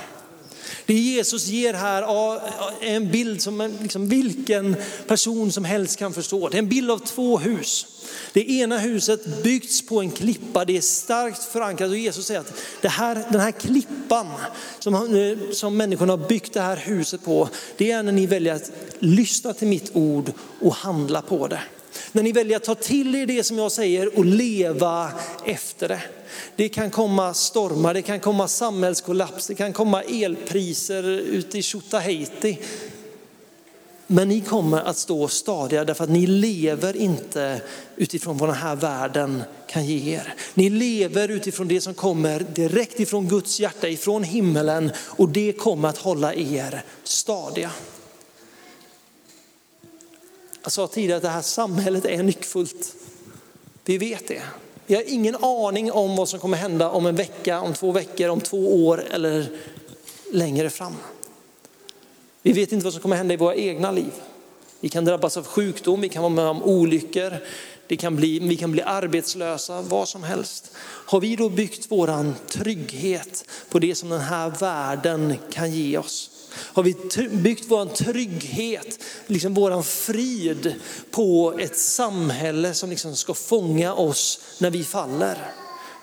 Det 0.88 0.94
Jesus 0.94 1.48
ger 1.48 1.74
här 1.74 2.02
är 2.82 2.96
en 2.96 3.12
bild 3.12 3.42
som 3.42 3.78
liksom 3.82 4.10
vilken 4.10 4.76
person 5.08 5.52
som 5.52 5.66
helst 5.66 6.00
kan 6.00 6.14
förstå. 6.14 6.50
Det 6.50 6.58
är 6.58 6.60
en 6.60 6.70
bild 6.70 6.92
av 6.92 6.98
två 6.98 7.38
hus. 7.38 7.86
Det 8.34 8.52
ena 8.52 8.78
huset 8.78 9.44
byggts 9.44 9.88
på 9.88 10.00
en 10.00 10.12
klippa, 10.12 10.66
det 10.66 10.78
är 10.78 10.82
starkt 10.82 11.44
förankrat 11.44 11.90
och 11.90 11.98
Jesus 11.98 12.26
säger 12.26 12.40
att 12.40 12.54
det 12.82 12.88
här, 12.88 13.26
den 13.32 13.42
här 13.42 13.52
klippan 13.52 14.28
som, 14.80 14.96
eh, 14.96 15.38
som 15.54 15.78
människorna 15.78 16.14
har 16.14 16.28
byggt 16.28 16.54
det 16.54 16.62
här 16.62 16.78
huset 16.78 17.26
på, 17.26 17.50
det 17.78 17.92
är 17.92 18.04
när 18.04 18.12
ni 18.12 18.26
väljer 18.26 18.56
att 18.56 18.72
lyssna 19.00 19.54
till 19.54 19.68
mitt 19.68 19.92
ord 19.94 20.32
och 20.62 20.76
handla 20.76 21.22
på 21.22 21.48
det. 21.48 21.62
När 22.12 22.24
ni 22.24 22.32
väljer 22.32 22.58
att 22.58 22.64
ta 22.64 22.76
till 22.76 23.16
er 23.16 23.26
det 23.26 23.44
som 23.44 23.58
jag 23.58 23.72
säger 23.72 24.18
och 24.18 24.26
leva 24.26 25.12
efter 25.46 25.88
det. 25.88 26.02
Det 26.56 26.70
kan 26.70 26.90
komma 26.92 27.34
stormar, 27.34 27.94
det 27.94 28.02
kan 28.02 28.20
komma 28.20 28.48
samhällskollaps, 28.48 29.48
det 29.48 29.56
kan 29.56 29.74
komma 29.74 30.02
elpriser 30.02 31.04
ute 31.10 31.58
i 31.58 31.62
Tjotahejti. 31.62 32.58
Men 34.10 34.30
ni 34.30 34.42
kommer 34.42 34.82
att 34.82 34.98
stå 34.98 35.28
stadiga 35.28 35.86
därför 35.86 36.04
att 36.04 36.10
ni 36.10 36.28
lever 36.28 36.98
inte 36.98 37.62
utifrån 37.96 38.38
vad 38.38 38.50
den 38.50 38.56
här 38.56 38.76
världen 38.76 39.44
kan 39.68 39.86
ge 39.86 40.16
er. 40.16 40.34
Ni 40.54 40.70
lever 40.70 41.32
utifrån 41.32 41.68
det 41.68 41.82
som 41.82 41.94
kommer 41.94 42.40
direkt 42.40 43.00
ifrån 43.00 43.28
Guds 43.28 43.60
hjärta, 43.60 43.88
ifrån 43.88 44.24
himmelen 44.24 44.92
och 45.00 45.30
det 45.30 45.54
kommer 45.54 45.90
att 45.90 45.98
hålla 45.98 46.34
er 46.34 46.84
stadiga. 47.04 47.72
Jag 50.68 50.72
sa 50.72 50.88
tidigare 50.88 51.18
att 51.18 51.24
det 51.24 51.30
här 51.30 51.42
samhället 51.42 52.06
är 52.06 52.24
nyckfullt. 52.24 52.96
Vi 53.86 53.98
vet 53.98 54.28
det. 54.28 54.42
Vi 54.86 54.96
har 54.96 55.04
ingen 55.08 55.36
aning 55.36 55.92
om 55.92 56.16
vad 56.16 56.30
som 56.30 56.40
kommer 56.40 56.58
hända 56.58 56.90
om 56.90 57.06
en 57.06 57.16
vecka, 57.16 57.62
om 57.62 57.74
två 57.74 57.92
veckor, 57.92 58.30
om 58.30 58.42
två 58.42 58.88
år 58.88 59.04
eller 59.12 59.50
längre 60.32 60.70
fram. 60.70 60.96
Vi 62.42 62.54
vet 62.54 62.72
inte 62.72 62.84
vad 62.84 62.94
som 62.94 63.02
kommer 63.02 63.16
hända 63.16 63.34
i 63.34 63.38
våra 63.38 63.56
egna 63.56 63.92
liv. 63.92 64.12
Vi 64.80 64.90
kan 64.90 65.06
drabbas 65.06 65.38
av 65.38 65.46
sjukdom, 65.46 66.02
vi 66.02 66.10
kan 66.10 66.22
vara 66.22 66.34
med 66.34 66.46
om 66.46 66.64
olyckor, 66.64 67.34
det 67.88 67.98
kan 67.98 68.16
bli, 68.16 68.40
vi 68.40 68.56
kan 68.56 68.72
bli 68.72 68.82
arbetslösa, 68.82 69.82
vad 69.82 70.08
som 70.08 70.24
helst. 70.24 70.72
Har 70.80 71.20
vi 71.20 71.36
då 71.36 71.50
byggt 71.50 71.92
våran 71.92 72.36
trygghet 72.48 73.46
på 73.70 73.80
det 73.80 73.96
som 73.96 74.10
den 74.10 74.22
här 74.22 74.50
världen 74.50 75.36
kan 75.52 75.72
ge 75.72 75.98
oss? 75.98 76.37
Har 76.54 76.84
vi 76.84 76.96
byggt 77.30 77.66
vår 77.68 77.86
trygghet, 77.86 79.04
liksom 79.28 79.54
vår 79.54 79.82
frid 79.82 80.76
på 81.12 81.54
ett 81.60 81.78
samhälle 81.78 82.74
som 82.74 82.90
liksom 82.90 83.16
ska 83.16 83.34
fånga 83.34 83.94
oss 83.94 84.40
när 84.60 84.70
vi 84.70 84.84
faller? 84.84 85.52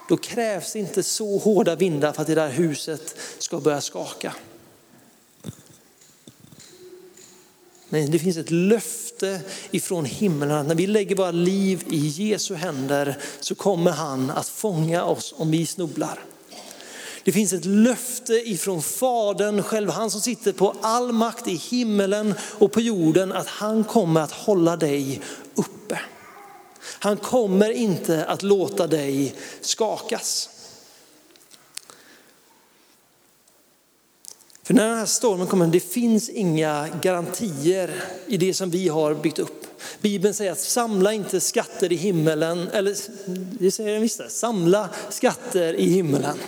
Då 0.08 0.16
krävs 0.16 0.76
inte 0.76 1.02
så 1.02 1.38
hårda 1.38 1.76
vindar 1.76 2.12
för 2.12 2.22
att 2.22 2.26
det 2.26 2.34
där 2.34 2.50
huset 2.50 3.16
ska 3.38 3.60
börja 3.60 3.80
skaka. 3.80 4.34
Men 7.88 8.10
det 8.10 8.18
finns 8.18 8.36
ett 8.36 8.50
löfte 8.50 9.40
ifrån 9.70 10.04
himlen 10.04 10.50
att 10.50 10.66
när 10.66 10.74
vi 10.74 10.86
lägger 10.86 11.16
våra 11.16 11.30
liv 11.30 11.84
i 11.90 12.06
Jesu 12.06 12.54
händer 12.54 13.18
så 13.40 13.54
kommer 13.54 13.90
han 13.90 14.30
att 14.30 14.48
fånga 14.48 15.04
oss 15.04 15.34
om 15.36 15.50
vi 15.50 15.66
snubblar. 15.66 16.24
Det 17.24 17.32
finns 17.32 17.52
ett 17.52 17.64
löfte 17.64 18.32
ifrån 18.50 18.82
Fadern 18.82 19.62
själv, 19.62 19.90
han 19.90 20.10
som 20.10 20.20
sitter 20.20 20.52
på 20.52 20.74
all 20.80 21.12
makt 21.12 21.48
i 21.48 21.54
himmelen 21.54 22.34
och 22.40 22.72
på 22.72 22.80
jorden, 22.80 23.32
att 23.32 23.46
han 23.46 23.84
kommer 23.84 24.20
att 24.20 24.32
hålla 24.32 24.76
dig 24.76 25.20
uppe. 25.54 26.00
Han 26.98 27.16
kommer 27.16 27.70
inte 27.70 28.24
att 28.24 28.42
låta 28.42 28.86
dig 28.86 29.34
skakas. 29.60 30.50
För 34.62 34.74
när 34.74 34.88
den 34.88 34.98
här 34.98 35.06
stormen 35.06 35.46
kommer, 35.46 35.66
det 35.66 35.80
finns 35.80 36.28
inga 36.28 36.88
garantier 37.02 38.04
i 38.26 38.36
det 38.36 38.54
som 38.54 38.70
vi 38.70 38.88
har 38.88 39.14
byggt 39.14 39.38
upp. 39.38 39.66
Bibeln 40.00 40.34
säger 40.34 40.52
att 40.52 40.60
samla 40.60 41.12
inte 41.12 41.40
skatter 41.40 41.92
i 41.92 41.96
himmelen, 41.96 42.68
eller 42.68 42.96
det 43.58 43.70
säger 43.70 43.92
den 43.92 44.02
visst, 44.02 44.30
samla 44.30 44.88
skatter 45.08 45.74
i 45.74 45.88
himmelen. 45.88 46.38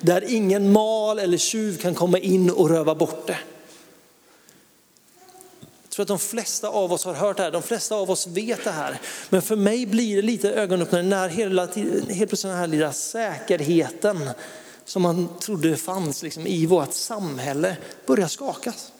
Där 0.00 0.24
ingen 0.28 0.72
mal 0.72 1.18
eller 1.18 1.38
tjuv 1.38 1.78
kan 1.78 1.94
komma 1.94 2.18
in 2.18 2.50
och 2.50 2.70
röva 2.70 2.94
bort 2.94 3.26
det. 3.26 3.38
Jag 5.82 5.90
tror 5.90 6.02
att 6.02 6.08
de 6.08 6.18
flesta 6.18 6.68
av 6.68 6.92
oss 6.92 7.04
har 7.04 7.14
hört 7.14 7.36
det 7.36 7.42
här, 7.42 7.50
de 7.50 7.62
flesta 7.62 7.94
av 7.94 8.10
oss 8.10 8.26
vet 8.26 8.64
det 8.64 8.70
här. 8.70 9.00
Men 9.28 9.42
för 9.42 9.56
mig 9.56 9.86
blir 9.86 10.16
det 10.16 10.22
lite 10.22 10.50
ögonöppnande 10.52 11.08
när 11.16 11.28
hela, 11.28 11.66
helt 11.66 12.06
plötsligt 12.06 12.42
den 12.42 12.58
här 12.58 12.66
lilla 12.66 12.92
säkerheten 12.92 14.30
som 14.84 15.02
man 15.02 15.28
trodde 15.40 15.76
fanns 15.76 16.22
liksom 16.22 16.46
i 16.46 16.66
vårt 16.66 16.92
samhälle 16.92 17.76
börjar 18.06 18.28
skakas. 18.28 18.92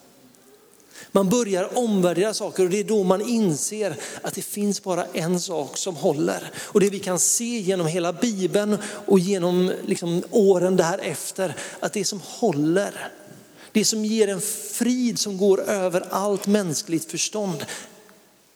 Man 1.11 1.29
börjar 1.29 1.77
omvärdera 1.77 2.33
saker 2.33 2.63
och 2.63 2.69
det 2.69 2.79
är 2.79 2.83
då 2.83 3.03
man 3.03 3.21
inser 3.21 3.95
att 4.21 4.33
det 4.33 4.41
finns 4.41 4.83
bara 4.83 5.05
en 5.05 5.39
sak 5.39 5.77
som 5.77 5.95
håller. 5.95 6.51
Och 6.57 6.79
det 6.79 6.89
vi 6.89 6.99
kan 6.99 7.19
se 7.19 7.59
genom 7.59 7.87
hela 7.87 8.13
Bibeln 8.13 8.77
och 9.05 9.19
genom 9.19 9.71
liksom 9.85 10.23
åren 10.29 10.77
därefter, 10.77 11.55
att 11.79 11.93
det 11.93 12.05
som 12.05 12.21
håller, 12.23 13.11
det 13.71 13.85
som 13.85 14.05
ger 14.05 14.27
en 14.27 14.41
frid 14.71 15.19
som 15.19 15.37
går 15.37 15.61
över 15.61 16.07
allt 16.09 16.47
mänskligt 16.47 17.11
förstånd, 17.11 17.65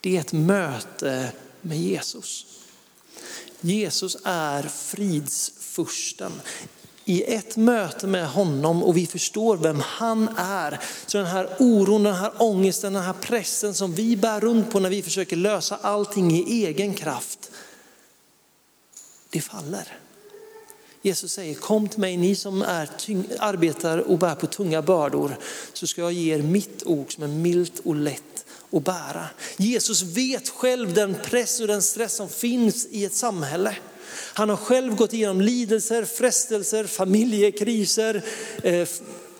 det 0.01 0.15
är 0.15 0.21
ett 0.21 0.33
möte 0.33 1.31
med 1.61 1.79
Jesus. 1.79 2.45
Jesus 3.61 4.17
är 4.23 4.63
fridsfursten 4.63 6.31
i 7.05 7.23
ett 7.23 7.57
möte 7.57 8.07
med 8.07 8.27
honom 8.27 8.83
och 8.83 8.97
vi 8.97 9.07
förstår 9.07 9.57
vem 9.57 9.79
han 9.79 10.29
är. 10.37 10.79
Så 11.05 11.17
den 11.17 11.27
här 11.27 11.49
oron, 11.59 12.03
den 12.03 12.15
här 12.15 12.31
ångesten, 12.37 12.93
den 12.93 13.03
här 13.03 13.13
pressen 13.13 13.73
som 13.73 13.93
vi 13.93 14.17
bär 14.17 14.39
runt 14.39 14.71
på 14.71 14.79
när 14.79 14.89
vi 14.89 15.01
försöker 15.01 15.35
lösa 15.35 15.75
allting 15.81 16.31
i 16.31 16.65
egen 16.65 16.93
kraft, 16.93 17.51
det 19.29 19.41
faller. 19.41 19.97
Jesus 21.01 21.31
säger 21.33 21.55
kom 21.55 21.89
till 21.89 21.99
mig 21.99 22.17
ni 22.17 22.35
som 22.35 22.61
är 22.61 22.89
tyng, 22.97 23.25
arbetar 23.39 23.97
och 23.97 24.17
bär 24.17 24.35
på 24.35 24.47
tunga 24.47 24.81
bördor 24.81 25.37
så 25.73 25.87
ska 25.87 26.01
jag 26.01 26.13
ge 26.13 26.35
er 26.35 26.41
mitt 26.41 26.83
ord 26.85 27.13
som 27.13 27.23
är 27.23 27.27
milt 27.27 27.79
och 27.79 27.95
lätt 27.95 28.45
att 28.71 28.83
bära. 28.83 29.25
Jesus 29.57 30.01
vet 30.01 30.49
själv 30.49 30.93
den 30.93 31.15
press 31.23 31.59
och 31.59 31.67
den 31.67 31.81
stress 31.81 32.15
som 32.15 32.29
finns 32.29 32.85
i 32.85 33.05
ett 33.05 33.13
samhälle. 33.13 33.75
Han 34.17 34.49
har 34.49 34.57
själv 34.57 34.95
gått 34.95 35.13
igenom 35.13 35.41
lidelser, 35.41 36.05
frestelser, 36.05 36.83
familjekriser, 36.83 38.23
eh, 38.63 38.87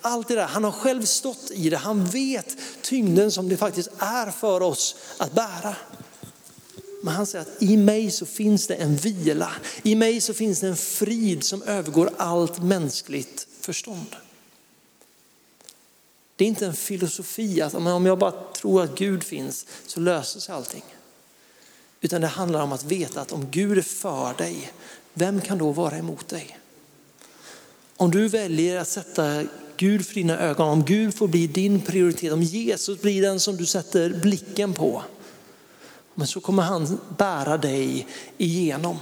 allt 0.01 0.27
det 0.27 0.36
där. 0.36 0.46
Han 0.46 0.63
har 0.63 0.72
själv 0.72 1.05
stått 1.05 1.51
i 1.51 1.70
det. 1.70 1.77
Han 1.77 2.05
vet 2.05 2.58
tyngden 2.82 3.32
som 3.32 3.50
det 3.50 3.58
faktiskt 3.58 3.89
är 3.98 4.32
för 4.32 4.62
oss 4.62 4.96
att 5.17 5.32
bära. 5.34 5.75
Men 7.03 7.13
han 7.13 7.25
säger 7.25 7.46
att 7.46 7.63
i 7.63 7.77
mig 7.77 8.12
så 8.12 8.25
finns 8.25 8.67
det 8.67 8.75
en 8.75 8.96
vila. 8.96 9.51
I 9.84 9.96
mig 9.96 10.22
så 10.22 10.34
finns 10.34 10.60
det 10.60 10.67
en 10.67 10.75
frid 10.75 11.44
som 11.44 11.63
övergår 11.63 12.10
allt 12.17 12.63
mänskligt 12.63 13.48
förstånd. 13.62 14.15
Det 16.36 16.44
är 16.44 16.48
inte 16.48 16.65
en 16.65 16.74
filosofi 16.74 17.62
att 17.62 17.74
om 17.74 18.05
jag 18.05 18.20
bara 18.20 18.34
tror 18.53 18.84
att 18.84 18.98
Gud 18.98 19.24
finns 19.24 19.65
så 19.88 20.00
löser 20.00 20.39
sig 20.39 20.55
allting. 20.55 20.84
Utan 22.06 22.22
det 22.22 22.28
handlar 22.28 22.62
om 22.62 22.72
att 22.72 22.84
veta 22.84 23.22
att 23.22 23.32
om 23.32 23.48
Gud 23.52 23.78
är 23.78 23.82
för 23.82 24.38
dig, 24.38 24.72
vem 25.14 25.42
kan 25.42 25.58
då 25.58 25.72
vara 25.72 25.98
emot 25.98 26.28
dig? 26.28 26.60
Om 27.98 28.12
du 28.12 28.28
väljer 28.28 28.80
att 28.80 28.88
sätta 28.88 29.44
Gud 29.78 30.06
för 30.06 30.14
dina 30.14 30.40
ögon, 30.40 30.70
om 30.70 30.84
Gud 30.84 31.16
får 31.16 31.28
bli 31.28 31.48
din 31.48 31.82
prioritet, 31.82 32.34
om 32.34 32.44
Jesus 32.44 33.02
blir 33.02 33.22
den 33.22 33.40
som 33.40 33.58
du 33.58 33.66
sätter 33.66 34.10
blicken 34.10 34.74
på, 34.74 35.04
men 36.14 36.28
så 36.28 36.40
kommer 36.40 36.64
han 36.64 37.00
bära 37.18 37.58
dig 37.58 38.08
igenom. 38.38 38.98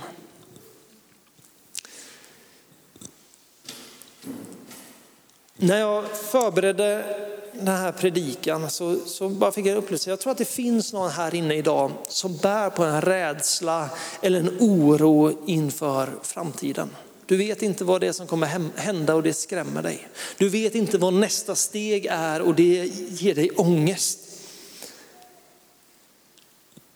När 5.64 5.80
jag 5.80 6.04
förberedde 6.18 7.06
den 7.52 7.68
här 7.68 7.92
predikan 7.92 8.70
så, 8.70 9.00
så 9.06 9.30
bara 9.30 9.52
fick 9.52 9.66
jag 9.66 9.72
en 9.72 9.78
upplevelse, 9.78 10.10
jag 10.10 10.20
tror 10.20 10.32
att 10.32 10.38
det 10.38 10.46
finns 10.46 10.94
någon 10.94 11.12
här 11.12 11.36
inne 11.36 11.56
idag 11.56 11.92
som 12.08 12.38
bär 12.38 12.70
på 12.70 12.84
en 12.84 13.02
rädsla 13.02 13.90
eller 14.22 14.40
en 14.40 14.58
oro 14.60 15.46
inför 15.48 16.10
framtiden. 16.22 16.90
Du 17.26 17.38
vet 17.38 17.62
inte 17.62 17.84
vad 17.84 18.02
det 18.02 18.08
är 18.08 18.12
som 18.12 18.28
kommer 18.28 18.48
hända 18.76 19.16
och 19.16 19.24
det 19.24 19.34
skrämmer 19.34 19.84
dig. 19.84 20.08
Du 20.38 20.50
vet 20.50 20.76
inte 20.76 20.98
vad 20.98 21.14
nästa 21.14 21.56
steg 21.56 22.06
är 22.10 22.42
och 22.42 22.56
det 22.56 22.92
ger 23.10 23.36
dig 23.36 23.52
ångest. 23.52 24.20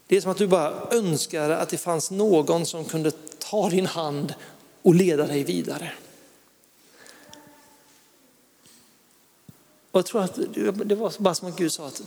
Det 0.07 0.17
är 0.17 0.21
som 0.21 0.31
att 0.31 0.37
du 0.37 0.47
bara 0.47 0.73
önskar 0.91 1.49
att 1.49 1.69
det 1.69 1.77
fanns 1.77 2.11
någon 2.11 2.65
som 2.65 2.85
kunde 2.85 3.11
ta 3.39 3.69
din 3.69 3.85
hand 3.85 4.33
och 4.81 4.95
leda 4.95 5.27
dig 5.27 5.43
vidare. 5.43 5.91
Och 9.91 9.97
jag 9.97 10.05
tror 10.05 10.23
att 10.23 10.39
det 10.85 10.95
var 10.95 11.13
bara 11.17 11.35
som 11.35 11.47
att 11.47 11.57
Gud 11.57 11.71
sa 11.71 11.87
att 11.87 12.01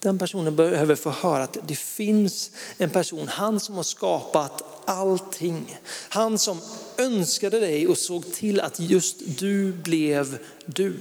Den 0.00 0.18
personen 0.18 0.56
behöver 0.56 0.94
få 0.94 1.10
höra 1.10 1.42
att 1.42 1.58
det 1.66 1.78
finns 1.78 2.50
en 2.78 2.90
person, 2.90 3.28
han 3.28 3.60
som 3.60 3.74
har 3.74 3.82
skapat 3.82 4.64
allting. 4.84 5.78
Han 6.08 6.38
som 6.38 6.60
önskade 6.98 7.60
dig 7.60 7.88
och 7.88 7.98
såg 7.98 8.32
till 8.32 8.60
att 8.60 8.80
just 8.80 9.16
du 9.38 9.72
blev 9.72 10.38
du. 10.66 10.94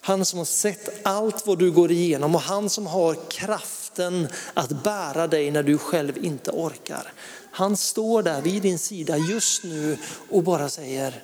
Han 0.00 0.24
som 0.24 0.38
har 0.38 0.46
sett 0.46 1.06
allt 1.06 1.46
vad 1.46 1.58
du 1.58 1.70
går 1.70 1.92
igenom 1.92 2.34
och 2.34 2.40
han 2.40 2.70
som 2.70 2.86
har 2.86 3.30
kraften 3.30 4.28
att 4.54 4.82
bära 4.82 5.26
dig 5.26 5.50
när 5.50 5.62
du 5.62 5.78
själv 5.78 6.24
inte 6.24 6.50
orkar. 6.50 7.12
Han 7.50 7.76
står 7.76 8.22
där 8.22 8.42
vid 8.42 8.62
din 8.62 8.78
sida 8.78 9.16
just 9.16 9.64
nu 9.64 9.98
och 10.30 10.42
bara 10.42 10.68
säger, 10.68 11.22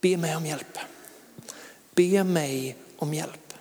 be 0.00 0.16
mig 0.16 0.36
om 0.36 0.46
hjälp. 0.46 0.78
Be 1.98 2.24
mig 2.24 2.76
om 2.96 3.14
hjälp. 3.14 3.52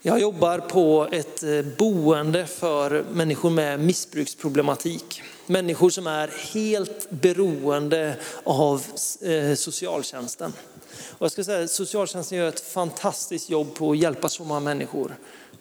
Jag 0.00 0.20
jobbar 0.20 0.58
på 0.58 1.08
ett 1.12 1.42
eh, 1.42 1.62
boende 1.78 2.46
för 2.46 3.04
människor 3.12 3.50
med 3.50 3.80
missbruksproblematik. 3.80 5.22
Människor 5.46 5.90
som 5.90 6.06
är 6.06 6.28
helt 6.52 7.10
beroende 7.10 8.16
av 8.44 8.82
eh, 9.20 9.54
socialtjänsten. 9.54 10.52
Och 11.08 11.24
jag 11.24 11.32
ska 11.32 11.44
säga, 11.44 11.68
socialtjänsten 11.68 12.38
gör 12.38 12.48
ett 12.48 12.72
fantastiskt 12.72 13.50
jobb 13.50 13.74
på 13.74 13.90
att 13.90 13.98
hjälpa 13.98 14.28
så 14.28 14.44
många 14.44 14.60
människor. 14.60 15.16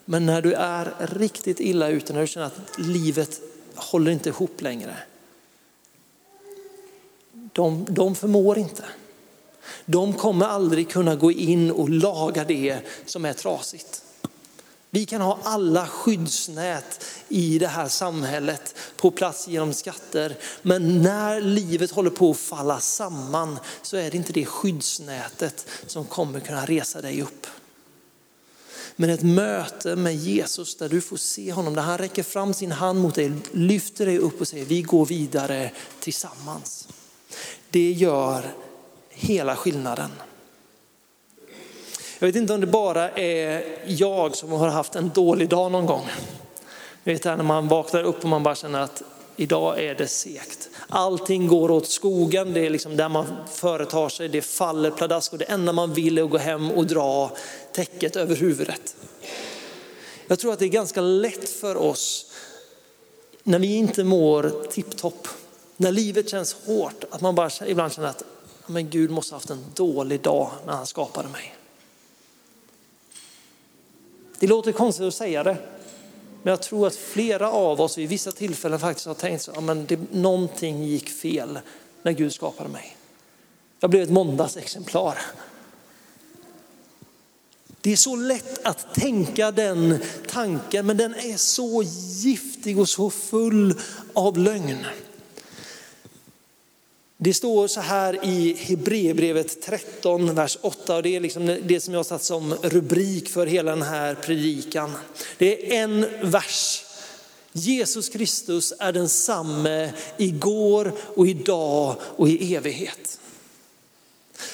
Men 0.06 0.26
när 0.26 0.42
du 0.42 0.54
är 0.54 0.94
riktigt 1.00 1.60
illa 1.60 1.88
ute, 1.88 2.14
när 2.14 2.22
du 2.22 2.28
känner 2.28 2.48
att 2.48 2.80
livet 2.80 3.42
håller 3.76 4.12
inte 4.12 4.30
ihop 4.30 4.62
längre. 4.62 4.96
De, 7.54 7.86
de 7.90 8.16
förmår 8.16 8.58
inte. 8.58 8.84
De 9.86 10.14
kommer 10.14 10.46
aldrig 10.46 10.90
kunna 10.90 11.16
gå 11.16 11.32
in 11.32 11.72
och 11.72 11.90
laga 11.90 12.44
det 12.44 12.80
som 13.06 13.26
är 13.26 13.34
trasigt. 13.34 14.04
Vi 14.94 15.06
kan 15.06 15.22
ha 15.22 15.40
alla 15.44 15.88
skyddsnät 15.88 17.06
i 17.30 17.60
det 17.60 17.68
här 17.68 17.88
samhället 17.88 18.76
på 18.98 19.12
plats 19.12 19.48
genom 19.48 19.74
skatter. 19.74 20.38
Men 20.62 21.02
när 21.02 21.42
livet 21.42 21.92
håller 21.92 22.10
på 22.10 22.32
att 22.32 22.38
falla 22.38 22.80
samman 22.80 23.60
så 23.82 23.98
är 23.98 24.12
det 24.12 24.18
inte 24.18 24.34
det 24.34 24.46
skyddsnätet 24.46 25.68
som 25.88 26.06
kommer 26.06 26.40
kunna 26.40 26.66
resa 26.66 27.02
dig 27.02 27.22
upp. 27.22 27.48
Men 28.96 29.10
ett 29.10 29.24
möte 29.24 29.96
med 29.96 30.16
Jesus 30.16 30.76
där 30.76 30.90
du 30.90 31.02
får 31.02 31.18
se 31.18 31.52
honom, 31.52 31.74
där 31.74 31.82
han 31.82 31.98
räcker 31.98 32.24
fram 32.24 32.54
sin 32.54 32.72
hand 32.72 33.00
mot 33.00 33.16
dig, 33.16 33.32
lyfter 33.52 34.06
dig 34.06 34.18
upp 34.18 34.42
och 34.42 34.48
säger 34.48 34.66
vi 34.66 34.82
går 34.82 35.06
vidare 35.06 35.72
tillsammans. 36.00 36.88
Det 37.70 37.92
gör 37.92 38.44
hela 39.10 39.56
skillnaden. 39.56 40.12
Jag 42.20 42.28
vet 42.28 42.36
inte 42.36 42.54
om 42.54 42.62
det 42.62 42.68
bara 42.68 43.10
är 43.10 43.64
jag 43.86 44.36
som 44.36 44.52
har 44.52 44.68
haft 44.68 44.96
en 44.96 45.10
dålig 45.10 45.50
dag 45.50 45.72
någon 45.72 45.86
gång. 45.86 46.06
Jag 47.04 47.14
vet 47.14 47.24
när 47.24 47.44
man 47.44 47.68
vaknar 47.68 48.04
upp 48.04 48.24
och 48.24 48.30
man 48.30 48.44
bara 48.44 48.56
känner 48.56 48.80
att 48.80 49.04
idag 49.36 49.84
är 49.84 49.96
det 49.96 50.08
segt. 50.08 50.70
Allting 50.90 51.48
går 51.48 51.72
åt 51.72 51.88
skogen, 51.88 52.54
det 52.54 52.66
är 52.66 52.70
liksom 52.70 52.98
där 52.98 53.10
man 53.10 53.26
företar 53.52 54.10
sig, 54.10 54.30
det 54.30 54.42
faller 54.42 54.92
pladask 54.92 55.34
och 55.34 55.40
det 55.40 55.46
enda 55.46 55.74
man 55.74 55.94
vill 55.94 56.18
är 56.18 56.24
att 56.24 56.30
gå 56.30 56.38
hem 56.38 56.72
och 56.72 56.88
dra 56.88 57.32
täcket 57.74 58.16
över 58.16 58.36
huvudet. 58.36 58.96
Jag 60.28 60.40
tror 60.40 60.54
att 60.54 60.60
det 60.60 60.66
är 60.66 60.70
ganska 60.70 61.02
lätt 61.02 61.50
för 61.50 61.78
oss 61.78 62.32
när 63.44 63.60
vi 63.60 63.76
inte 63.76 64.04
mår 64.04 64.68
tipptopp, 64.72 65.28
när 65.82 65.92
livet 65.92 66.30
känns 66.30 66.54
hårt, 66.54 67.04
att 67.10 67.22
man 67.22 67.36
bara 67.36 67.50
ibland 67.68 67.94
känner 67.94 68.08
att 68.08 68.24
men 68.68 68.90
Gud 68.90 69.12
måste 69.12 69.34
ha 69.34 69.38
haft 69.38 69.50
en 69.50 69.66
dålig 69.76 70.22
dag 70.22 70.52
när 70.66 70.74
han 70.74 70.88
skapade 70.88 71.30
mig. 71.30 71.56
Det 74.40 74.48
låter 74.48 74.72
konstigt 74.72 75.06
att 75.06 75.14
säga 75.14 75.44
det, 75.44 75.58
men 76.44 76.52
jag 76.52 76.62
tror 76.62 76.88
att 76.88 76.96
flera 76.96 77.52
av 77.52 77.82
oss 77.82 77.98
vid 77.98 78.10
vissa 78.10 78.32
tillfällen 78.32 78.80
faktiskt 78.80 79.08
har 79.08 79.14
tänkt 79.14 79.50
att 79.50 79.56
ja, 79.92 79.98
någonting 80.12 80.84
gick 80.84 81.10
fel 81.10 81.60
när 82.04 82.12
Gud 82.12 82.34
skapade 82.34 82.70
mig. 82.70 82.98
Jag 83.80 83.90
blev 83.90 84.04
ett 84.04 84.10
måndagsexemplar. 84.10 85.18
Det 87.82 87.92
är 87.92 87.96
så 87.96 88.16
lätt 88.16 88.66
att 88.66 88.94
tänka 88.94 89.52
den 89.52 90.00
tanken, 90.28 90.86
men 90.86 90.98
den 90.98 91.16
är 91.16 91.38
så 91.38 91.84
giftig 92.24 92.80
och 92.80 92.90
så 92.90 93.10
full 93.10 93.80
av 94.14 94.38
lögn. 94.38 94.86
Det 97.24 97.34
står 97.34 97.68
så 97.68 97.82
här 97.82 98.26
i 98.26 98.54
Hebreerbrevet 98.60 99.62
13, 99.62 100.36
vers 100.36 100.58
8 100.62 100.96
och 100.96 101.04
det 101.04 101.16
är 101.16 101.20
liksom 101.20 101.60
det 101.64 101.80
som 101.80 101.94
jag 101.94 102.06
satt 102.06 102.24
som 102.24 102.54
rubrik 102.54 103.30
för 103.30 103.46
hela 103.46 103.72
den 103.72 103.82
här 103.82 104.16
predikan. 104.16 104.92
Det 105.38 105.78
är 105.78 105.84
en 105.84 106.06
vers. 106.22 106.84
Jesus 107.52 108.10
Kristus 108.10 108.74
är 108.80 108.94
densamme 108.94 109.94
igår 110.18 110.92
och 111.16 111.28
idag 111.28 111.96
och 112.16 112.30
i 112.30 112.56
evighet. 112.56 113.20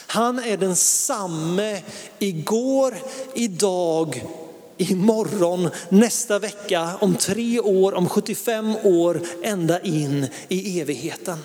Han 0.07 0.39
är 0.39 0.57
densamme 0.57 1.81
igår, 2.19 2.97
idag, 3.35 4.25
imorgon, 4.77 5.69
nästa 5.89 6.39
vecka, 6.39 6.97
om 6.99 7.15
tre 7.15 7.59
år, 7.59 7.93
om 7.93 8.09
75 8.09 8.75
år, 8.83 9.21
ända 9.43 9.81
in 9.81 10.27
i 10.47 10.79
evigheten. 10.79 11.37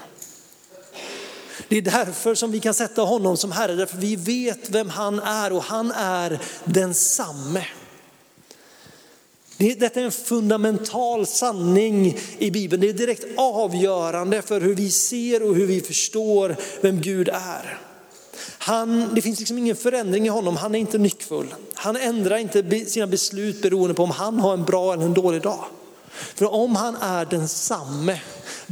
Det 1.73 1.79
är 1.79 1.83
därför 1.83 2.35
som 2.35 2.51
vi 2.51 2.61
kan 2.61 2.75
sätta 2.75 3.03
honom 3.03 3.37
som 3.37 3.53
Herre, 3.53 3.75
därför 3.75 3.97
vi 3.99 4.17
vet 4.17 4.71
vem 4.71 4.89
han 4.89 5.19
är 5.19 5.53
och 5.53 5.63
han 5.63 5.91
är 5.91 6.39
densamme. 6.65 7.65
Detta 9.57 10.01
är 10.01 10.05
en 10.05 10.13
fundamental 10.13 11.27
sanning 11.27 12.19
i 12.39 12.51
Bibeln. 12.51 12.81
Det 12.81 12.89
är 12.89 12.93
direkt 12.93 13.25
avgörande 13.37 14.43
för 14.43 14.61
hur 14.61 14.75
vi 14.75 14.91
ser 14.91 15.43
och 15.43 15.55
hur 15.55 15.67
vi 15.67 15.81
förstår 15.81 16.57
vem 16.81 17.01
Gud 17.01 17.29
är. 17.29 17.79
Han, 18.59 19.15
det 19.15 19.23
finns 19.23 19.39
liksom 19.39 19.59
ingen 19.59 19.77
förändring 19.77 20.27
i 20.27 20.29
honom, 20.29 20.57
han 20.57 20.75
är 20.75 20.79
inte 20.79 20.99
nyckfull. 20.99 21.55
Han 21.75 21.97
ändrar 21.97 22.37
inte 22.37 22.85
sina 22.85 23.07
beslut 23.07 23.63
beroende 23.63 23.95
på 23.95 24.03
om 24.03 24.11
han 24.11 24.41
har 24.41 24.53
en 24.53 24.65
bra 24.65 24.93
eller 24.93 25.05
en 25.05 25.15
dålig 25.15 25.43
dag. 25.43 25.65
För 26.35 26.55
om 26.55 26.77
han 26.77 26.97
är 26.97 27.25
densamme 27.25 28.21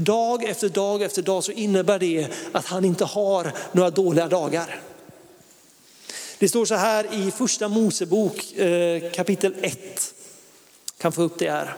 dag 0.04 0.44
efter 0.44 0.68
dag 0.68 1.02
efter 1.02 1.22
dag 1.22 1.44
så 1.44 1.52
innebär 1.52 1.98
det 1.98 2.28
att 2.52 2.66
han 2.66 2.84
inte 2.84 3.04
har 3.04 3.52
några 3.72 3.90
dåliga 3.90 4.28
dagar. 4.28 4.80
Det 6.38 6.48
står 6.48 6.64
så 6.64 6.74
här 6.74 7.14
i 7.14 7.30
första 7.30 7.68
Mosebok 7.68 8.52
eh, 8.52 9.10
kapitel 9.10 9.54
1. 9.62 10.14
Kan 10.98 11.12
få 11.12 11.22
upp 11.22 11.38
det 11.38 11.50
här. 11.50 11.76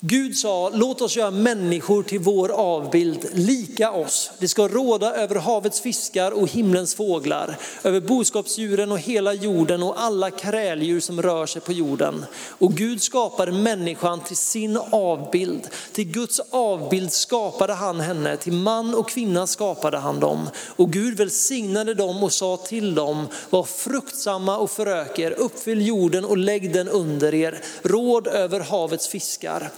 Gud 0.00 0.36
sa, 0.36 0.70
låt 0.74 1.00
oss 1.00 1.16
göra 1.16 1.30
människor 1.30 2.02
till 2.02 2.18
vår 2.18 2.48
avbild, 2.48 3.28
lika 3.32 3.92
oss. 3.92 4.30
Det 4.38 4.48
ska 4.48 4.68
råda 4.68 5.14
över 5.14 5.34
havets 5.34 5.80
fiskar 5.80 6.32
och 6.32 6.48
himlens 6.48 6.94
fåglar, 6.94 7.58
över 7.82 8.00
boskapsdjuren 8.00 8.92
och 8.92 8.98
hela 8.98 9.32
jorden 9.32 9.82
och 9.82 10.02
alla 10.02 10.30
kräldjur 10.30 11.00
som 11.00 11.22
rör 11.22 11.46
sig 11.46 11.62
på 11.62 11.72
jorden. 11.72 12.24
Och 12.48 12.72
Gud 12.72 13.02
skapade 13.02 13.52
människan 13.52 14.20
till 14.20 14.36
sin 14.36 14.76
avbild. 14.90 15.68
Till 15.92 16.12
Guds 16.12 16.40
avbild 16.50 17.12
skapade 17.12 17.74
han 17.74 18.00
henne, 18.00 18.36
till 18.36 18.52
man 18.52 18.94
och 18.94 19.08
kvinna 19.08 19.46
skapade 19.46 19.98
han 19.98 20.20
dem. 20.20 20.50
Och 20.76 20.92
Gud 20.92 21.16
välsignade 21.16 21.94
dem 21.94 22.22
och 22.22 22.32
sa 22.32 22.56
till 22.56 22.94
dem, 22.94 23.26
var 23.50 23.62
fruktsamma 23.62 24.58
och 24.58 24.70
föröker, 24.70 25.30
uppfyll 25.30 25.86
jorden 25.86 26.24
och 26.24 26.38
lägg 26.38 26.72
den 26.72 26.88
under 26.88 27.34
er, 27.34 27.60
råd 27.82 28.26
över 28.26 28.60
havets 28.60 29.08
fiskar 29.08 29.70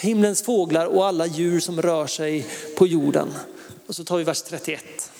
himlens 0.00 0.42
fåglar 0.42 0.86
och 0.86 1.06
alla 1.06 1.26
djur 1.26 1.60
som 1.60 1.82
rör 1.82 2.06
sig 2.06 2.46
på 2.76 2.86
jorden. 2.86 3.28
Och 3.86 3.94
så 3.94 4.04
tar 4.04 4.18
vi 4.18 4.24
vers 4.24 4.42
31. 4.42 5.10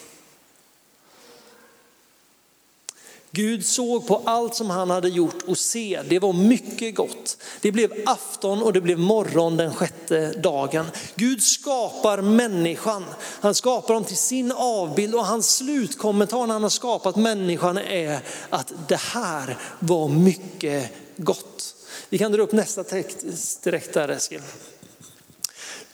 Gud 3.37 3.67
såg 3.67 4.07
på 4.07 4.23
allt 4.25 4.55
som 4.55 4.71
han 4.71 4.91
hade 4.91 5.09
gjort 5.09 5.43
och 5.47 5.59
se, 5.59 6.03
det 6.09 6.19
var 6.19 6.33
mycket 6.33 6.95
gott. 6.95 7.39
Det 7.61 7.73
blev 7.73 7.93
afton 8.07 8.63
och 8.63 8.73
det 8.73 8.81
blev 8.81 8.99
morgon 8.99 9.57
den 9.57 9.75
sjätte 9.75 10.33
dagen. 10.33 10.87
Gud 11.15 11.43
skapar 11.43 12.23
människan, 12.23 13.05
han 13.41 13.55
skapar 13.55 13.95
dem 13.95 14.05
till 14.05 14.17
sin 14.17 14.53
avbild 14.53 15.15
och 15.15 15.27
hans 15.27 15.57
slutkommentar 15.57 16.47
när 16.47 16.53
han 16.53 16.63
har 16.63 16.71
skapat 16.71 17.17
människan 17.17 17.79
är 17.79 18.21
att 18.51 18.73
det 18.89 19.01
här 19.01 19.59
var 19.79 20.09
mycket 20.09 20.93
gott. 21.17 21.75
Vi 22.09 22.19
kan 22.19 22.33
dra 22.33 22.43
upp 22.43 22.53
nästa 22.53 22.85
text 22.85 23.63
direkt 23.63 23.95
där 23.95 24.09
Eskil. 24.09 24.43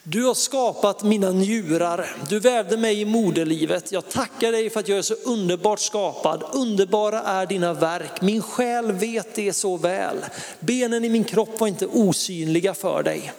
Du 0.05 0.25
har 0.25 0.35
skapat 0.35 1.03
mina 1.03 1.31
njurar, 1.31 2.17
du 2.29 2.41
vävde 2.41 2.77
mig 2.77 3.01
i 3.01 3.05
moderlivet. 3.05 3.93
Jag 3.93 4.09
tackar 4.09 4.53
dig 4.53 4.71
för 4.71 4.81
att 4.81 4.89
jag 4.89 4.99
är 4.99 5.03
så 5.03 5.15
underbart 5.15 5.81
skapad. 5.81 6.45
Underbara 6.53 7.23
är 7.23 7.47
dina 7.47 7.73
verk, 7.75 8.23
min 8.23 8.43
själ 8.43 8.93
vet 8.93 9.35
det 9.35 9.53
så 9.53 9.77
väl. 9.77 10.17
Benen 10.61 11.05
i 11.05 11.09
min 11.09 11.25
kropp 11.25 11.61
var 11.61 11.69
inte 11.69 11.87
osynliga 11.87 12.75
för 12.75 13.03
dig. 13.03 13.33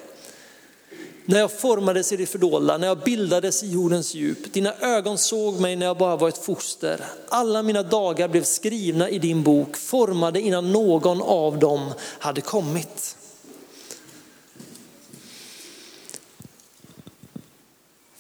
När 1.26 1.40
jag 1.40 1.52
formades 1.52 2.12
i 2.12 2.18
det 2.18 2.26
fördolda, 2.26 2.78
när 2.78 2.88
jag 2.88 3.00
bildades 3.00 3.64
i 3.64 3.72
jordens 3.72 4.16
djup. 4.16 4.54
Dina 4.54 4.74
ögon 4.82 5.18
såg 5.18 5.60
mig 5.60 5.76
när 5.76 5.86
jag 5.86 5.98
bara 5.98 6.16
var 6.16 6.30
ett 6.30 6.46
foster. 6.46 7.06
Alla 7.30 7.64
mina 7.64 7.84
dagar 7.84 8.28
blev 8.28 8.44
skrivna 8.44 9.10
i 9.10 9.20
din 9.20 9.44
bok, 9.44 9.78
formade 9.78 10.42
innan 10.42 10.72
någon 10.72 11.22
av 11.22 11.60
dem 11.60 11.92
hade 12.20 12.42
kommit. 12.42 13.16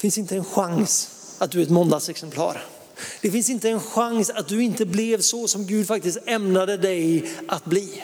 Finns 0.03 0.17
inte 0.17 0.35
en 0.35 0.45
chans 0.45 1.09
att 1.37 1.51
du 1.51 1.59
är 1.59 1.63
ett 1.63 1.69
måndagsexemplar. 1.69 2.65
Det 3.21 3.31
finns 3.31 3.49
inte 3.49 3.69
en 3.69 3.79
chans 3.79 4.29
att 4.29 4.47
du 4.47 4.63
inte 4.63 4.85
blev 4.85 5.21
så 5.21 5.47
som 5.47 5.65
Gud 5.65 5.87
faktiskt 5.87 6.17
ämnade 6.25 6.77
dig 6.77 7.29
att 7.47 7.65
bli. 7.65 8.03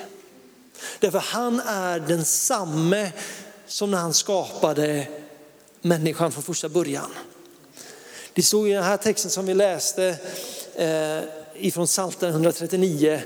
Därför 0.99 1.19
han 1.19 1.59
är 1.59 1.99
densamme 1.99 3.12
som 3.67 3.91
när 3.91 3.97
han 3.97 4.13
skapade 4.13 5.07
människan 5.81 6.31
från 6.31 6.43
första 6.43 6.69
början. 6.69 7.12
Det 8.33 8.41
stod 8.41 8.69
i 8.69 8.73
den 8.73 8.83
här 8.83 8.97
texten 8.97 9.31
som 9.31 9.45
vi 9.45 9.53
läste 9.53 10.15
eh, 10.75 11.19
ifrån 11.65 11.85
Psaltaren 11.85 12.33
139 12.33 13.21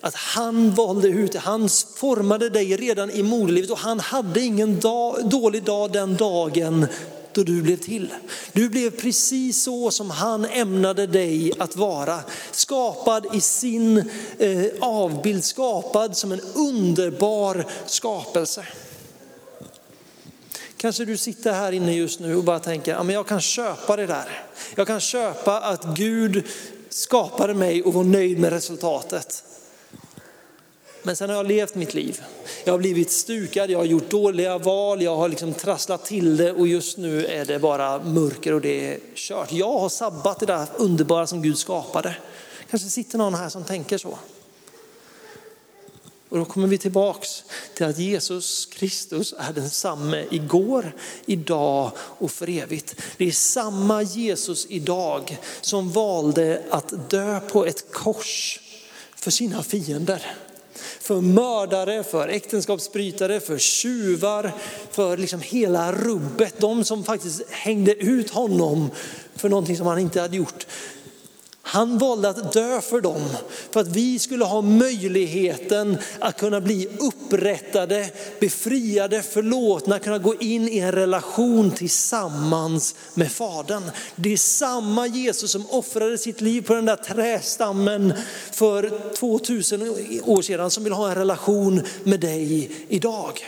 att 0.00 0.14
han 0.14 0.74
valde 0.74 1.08
ut 1.08 1.34
han 1.34 1.68
formade 1.96 2.48
dig 2.48 2.76
redan 2.76 3.10
i 3.10 3.22
moderlivet 3.22 3.70
och 3.70 3.78
han 3.78 4.00
hade 4.00 4.40
ingen 4.40 4.80
dag, 4.80 5.30
dålig 5.30 5.62
dag 5.62 5.92
den 5.92 6.16
dagen 6.16 6.86
då 7.38 7.52
du 7.52 7.62
blev 7.62 7.76
till. 7.76 8.14
Du 8.52 8.68
blev 8.68 8.90
precis 8.90 9.62
så 9.62 9.90
som 9.90 10.10
han 10.10 10.44
ämnade 10.44 11.06
dig 11.06 11.52
att 11.58 11.76
vara. 11.76 12.20
Skapad 12.50 13.26
i 13.34 13.40
sin 13.40 14.10
eh, 14.38 14.66
avbild, 14.80 15.44
skapad 15.44 16.16
som 16.16 16.32
en 16.32 16.40
underbar 16.54 17.64
skapelse. 17.86 18.66
Kanske 20.76 21.04
du 21.04 21.16
sitter 21.16 21.52
här 21.52 21.72
inne 21.72 21.94
just 21.94 22.20
nu 22.20 22.36
och 22.36 22.44
bara 22.44 22.58
tänker, 22.58 22.92
ja, 22.92 23.02
men 23.02 23.14
jag 23.14 23.26
kan 23.26 23.40
köpa 23.40 23.96
det 23.96 24.06
där. 24.06 24.44
Jag 24.74 24.86
kan 24.86 25.00
köpa 25.00 25.60
att 25.60 25.84
Gud 25.96 26.44
skapade 26.88 27.54
mig 27.54 27.82
och 27.82 27.94
var 27.94 28.04
nöjd 28.04 28.38
med 28.38 28.52
resultatet. 28.52 29.44
Men 31.02 31.16
sen 31.16 31.30
har 31.30 31.36
jag 31.36 31.46
levt 31.46 31.74
mitt 31.74 31.94
liv. 31.94 32.22
Jag 32.64 32.72
har 32.72 32.78
blivit 32.78 33.10
stukad, 33.10 33.70
jag 33.70 33.78
har 33.78 33.84
gjort 33.84 34.10
dåliga 34.10 34.58
val, 34.58 35.02
jag 35.02 35.16
har 35.16 35.28
liksom 35.28 35.54
trasslat 35.54 36.04
till 36.04 36.36
det 36.36 36.52
och 36.52 36.68
just 36.68 36.98
nu 36.98 37.26
är 37.26 37.44
det 37.44 37.58
bara 37.58 38.02
mörker 38.04 38.52
och 38.52 38.60
det 38.60 38.94
är 38.94 38.98
kört. 39.14 39.52
Jag 39.52 39.78
har 39.78 39.88
sabbat 39.88 40.40
det 40.40 40.46
där 40.46 40.66
underbara 40.76 41.26
som 41.26 41.42
Gud 41.42 41.58
skapade. 41.58 42.16
Kanske 42.70 42.88
sitter 42.88 43.18
någon 43.18 43.34
här 43.34 43.48
som 43.48 43.64
tänker 43.64 43.98
så. 43.98 44.18
Och 46.28 46.38
då 46.38 46.44
kommer 46.44 46.66
vi 46.68 46.78
tillbaks 46.78 47.44
till 47.74 47.86
att 47.86 47.98
Jesus 47.98 48.66
Kristus 48.66 49.34
är 49.38 49.52
densamme 49.52 50.24
igår, 50.30 50.92
idag 51.26 51.90
och 51.96 52.30
för 52.30 52.48
evigt. 52.48 52.94
Det 53.16 53.24
är 53.24 53.32
samma 53.32 54.02
Jesus 54.02 54.66
idag 54.68 55.38
som 55.60 55.90
valde 55.90 56.62
att 56.70 57.10
dö 57.10 57.40
på 57.40 57.66
ett 57.66 57.92
kors 57.92 58.60
för 59.16 59.30
sina 59.30 59.62
fiender. 59.62 60.36
För 61.00 61.20
mördare, 61.20 62.04
för 62.04 62.28
äktenskapsbrytare, 62.28 63.40
för 63.40 63.58
tjuvar, 63.58 64.52
för 64.90 65.16
liksom 65.16 65.40
hela 65.40 65.92
rubbet. 65.92 66.54
De 66.58 66.84
som 66.84 67.04
faktiskt 67.04 67.50
hängde 67.50 67.94
ut 67.94 68.30
honom 68.30 68.90
för 69.36 69.48
någonting 69.48 69.76
som 69.76 69.86
han 69.86 69.98
inte 69.98 70.20
hade 70.20 70.36
gjort. 70.36 70.66
Han 71.68 71.98
valde 71.98 72.28
att 72.28 72.52
dö 72.52 72.80
för 72.80 73.00
dem 73.00 73.22
för 73.70 73.80
att 73.80 73.88
vi 73.88 74.18
skulle 74.18 74.44
ha 74.44 74.60
möjligheten 74.60 75.98
att 76.18 76.36
kunna 76.36 76.60
bli 76.60 76.88
upprättade, 76.98 78.10
befriade, 78.40 79.22
förlåtna, 79.22 79.98
kunna 79.98 80.18
gå 80.18 80.34
in 80.34 80.68
i 80.68 80.78
en 80.78 80.92
relation 80.92 81.70
tillsammans 81.70 82.94
med 83.14 83.32
Fadern. 83.32 83.90
Det 84.16 84.32
är 84.32 84.36
samma 84.36 85.06
Jesus 85.06 85.50
som 85.50 85.66
offrade 85.70 86.18
sitt 86.18 86.40
liv 86.40 86.62
på 86.62 86.74
den 86.74 86.84
där 86.84 86.96
trästammen 86.96 88.12
för 88.52 89.12
2000 89.14 89.82
år 90.24 90.42
sedan 90.42 90.70
som 90.70 90.84
vill 90.84 90.92
ha 90.92 91.08
en 91.08 91.14
relation 91.14 91.82
med 92.04 92.20
dig 92.20 92.70
idag. 92.88 93.42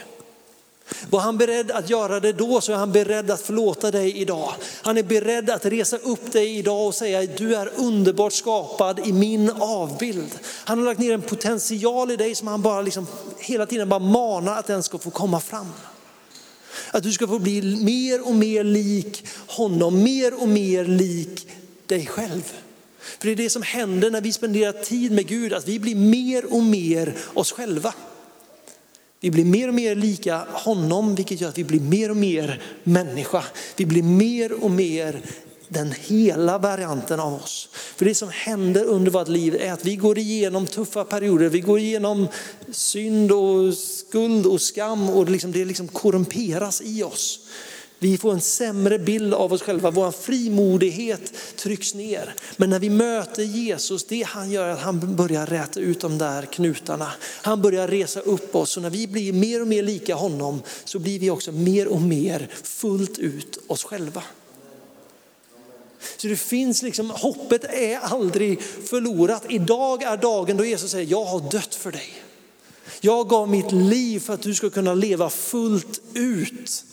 Var 1.11 1.21
han 1.21 1.39
beredd 1.39 1.71
att 1.71 1.91
göra 1.91 2.21
det 2.21 2.33
då 2.33 2.61
så 2.61 2.73
är 2.73 2.77
han 2.77 2.93
beredd 2.93 3.31
att 3.31 3.41
förlåta 3.41 3.91
dig 3.91 4.17
idag. 4.17 4.55
Han 4.83 4.99
är 4.99 5.03
beredd 5.03 5.51
att 5.51 5.67
resa 5.67 5.97
upp 5.97 6.33
dig 6.33 6.59
idag 6.59 6.87
och 6.87 6.95
säga 6.95 7.27
du 7.37 7.55
är 7.55 7.71
underbart 7.77 8.33
skapad 8.33 9.07
i 9.07 9.13
min 9.13 9.51
avbild. 9.51 10.39
Han 10.65 10.79
har 10.79 10.85
lagt 10.85 11.01
ner 11.01 11.13
en 11.13 11.23
potential 11.23 12.11
i 12.11 12.17
dig 12.17 12.35
som 12.35 12.49
han 12.49 12.63
bara 12.63 12.83
liksom 12.83 13.07
hela 13.39 13.67
tiden 13.67 13.89
bara 13.89 14.01
manar 14.01 14.59
att 14.59 14.67
den 14.67 14.83
ska 14.83 14.99
få 14.99 15.11
komma 15.11 15.41
fram. 15.41 15.73
Att 16.91 17.03
du 17.03 17.13
ska 17.13 17.27
få 17.27 17.39
bli 17.39 17.63
mer 17.85 18.27
och 18.27 18.35
mer 18.35 18.65
lik 18.65 19.27
honom, 19.47 20.03
mer 20.03 20.43
och 20.43 20.49
mer 20.49 20.85
lik 20.85 21.49
dig 21.87 22.07
själv. 22.07 22.53
För 23.01 23.27
det 23.27 23.33
är 23.33 23.37
det 23.37 23.51
som 23.51 23.63
händer 23.63 24.11
när 24.11 24.21
vi 24.21 24.33
spenderar 24.33 24.73
tid 24.73 25.13
med 25.13 25.27
Gud, 25.27 25.53
att 25.53 25.69
vi 25.69 25.79
blir 25.79 25.95
mer 25.95 26.53
och 26.55 26.63
mer 26.63 27.15
oss 27.35 27.53
själva. 27.53 27.95
Vi 29.21 29.31
blir 29.31 29.45
mer 29.45 29.69
och 29.69 29.75
mer 29.75 29.95
lika 29.95 30.47
honom, 30.53 31.15
vilket 31.15 31.41
gör 31.41 31.49
att 31.49 31.59
vi 31.59 31.65
blir 31.65 31.81
mer 31.81 32.11
och 32.11 32.17
mer 32.17 32.63
människa. 32.83 33.45
Vi 33.77 33.87
blir 33.87 34.03
mer 34.03 34.65
och 34.65 34.71
mer 34.71 35.21
den 35.69 35.95
hela 36.01 36.59
varianten 36.59 37.21
av 37.21 37.35
oss. 37.35 37.69
För 37.73 38.05
det 38.05 38.15
som 38.15 38.29
händer 38.33 38.85
under 38.85 39.11
vårt 39.11 39.29
liv 39.29 39.57
är 39.61 39.73
att 39.73 39.85
vi 39.85 39.97
går 39.97 40.19
igenom 40.19 40.67
tuffa 40.67 41.05
perioder, 41.05 41.49
vi 41.49 41.61
går 41.61 41.79
igenom 41.79 42.29
synd 42.73 43.33
och 43.33 43.75
skuld 43.75 44.47
och 44.47 44.61
skam 44.61 45.11
och 45.11 45.31
liksom 45.31 45.53
det 45.53 45.65
liksom 45.65 45.89
korrumperas 45.89 46.83
i 46.85 47.03
oss. 47.03 47.41
Vi 48.03 48.19
får 48.19 48.33
en 48.33 48.41
sämre 48.41 48.99
bild 48.99 49.35
av 49.35 49.53
oss 49.53 49.63
själva, 49.63 49.91
vår 49.91 50.11
frimodighet 50.11 51.33
trycks 51.57 51.95
ner. 51.95 52.35
Men 52.57 52.71
när 52.71 52.79
vi 52.79 52.91
möter 52.91 53.43
Jesus, 53.43 54.05
det 54.05 54.23
han 54.23 54.51
gör 54.51 54.69
är 54.69 54.73
att 54.73 54.81
han 54.81 55.17
börjar 55.17 55.47
räta 55.47 55.81
ut 55.81 56.01
de 56.01 56.19
där 56.19 56.43
knutarna. 56.43 57.13
Han 57.43 57.63
börjar 57.63 57.89
resa 57.89 58.21
upp 58.21 58.55
oss 58.55 58.77
och 58.77 58.83
när 58.83 58.91
vi 58.91 59.07
blir 59.07 59.33
mer 59.33 59.61
och 59.61 59.69
mer 59.69 59.83
lika 59.83 60.15
honom 60.15 60.63
så 60.85 60.99
blir 60.99 61.19
vi 61.19 61.31
också 61.31 61.53
mer 61.53 61.89
och 61.89 62.01
mer 62.01 62.49
fullt 62.63 63.19
ut 63.19 63.59
oss 63.67 63.85
själva. 63.85 64.23
Så 66.17 66.27
det 66.27 66.37
finns 66.37 66.83
liksom, 66.83 67.11
hoppet 67.11 67.65
är 67.65 67.99
aldrig 67.99 68.63
förlorat. 68.63 69.45
Idag 69.49 70.03
är 70.03 70.17
dagen 70.17 70.57
då 70.57 70.65
Jesus 70.65 70.91
säger, 70.91 71.11
jag 71.11 71.25
har 71.25 71.51
dött 71.51 71.75
för 71.75 71.93
dig. 71.93 72.23
Jag 73.01 73.29
gav 73.29 73.49
mitt 73.49 73.73
liv 73.73 74.21
för 74.21 74.35
att 74.35 74.43
du 74.43 74.55
ska 74.55 74.71
kunna 74.71 74.95
leva 74.95 75.31
fullt 75.31 76.01
ut. 76.15 76.85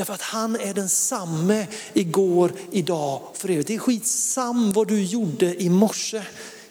Därför 0.00 0.14
att 0.14 0.22
han 0.22 0.56
är 0.56 0.74
densamme 0.74 1.66
igår, 1.92 2.52
idag, 2.70 3.22
för 3.34 3.50
evigt. 3.50 3.68
Det 3.68 3.74
är 3.74 3.78
skitsam 3.78 4.72
vad 4.72 4.88
du 4.88 5.02
gjorde 5.02 5.62
i 5.62 5.68
morse. 5.68 6.22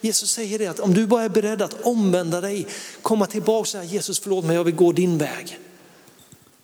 Jesus 0.01 0.31
säger 0.31 0.59
det 0.59 0.67
att 0.67 0.79
om 0.79 0.93
du 0.93 1.07
bara 1.07 1.23
är 1.23 1.29
beredd 1.29 1.61
att 1.61 1.81
omvända 1.81 2.41
dig, 2.41 2.67
komma 3.01 3.25
tillbaka 3.25 3.59
och 3.59 3.67
säga 3.67 3.83
Jesus 3.83 4.19
förlåt 4.19 4.45
mig, 4.45 4.55
jag 4.55 4.63
vill 4.63 4.75
gå 4.75 4.91
din 4.91 5.17
väg. 5.17 5.59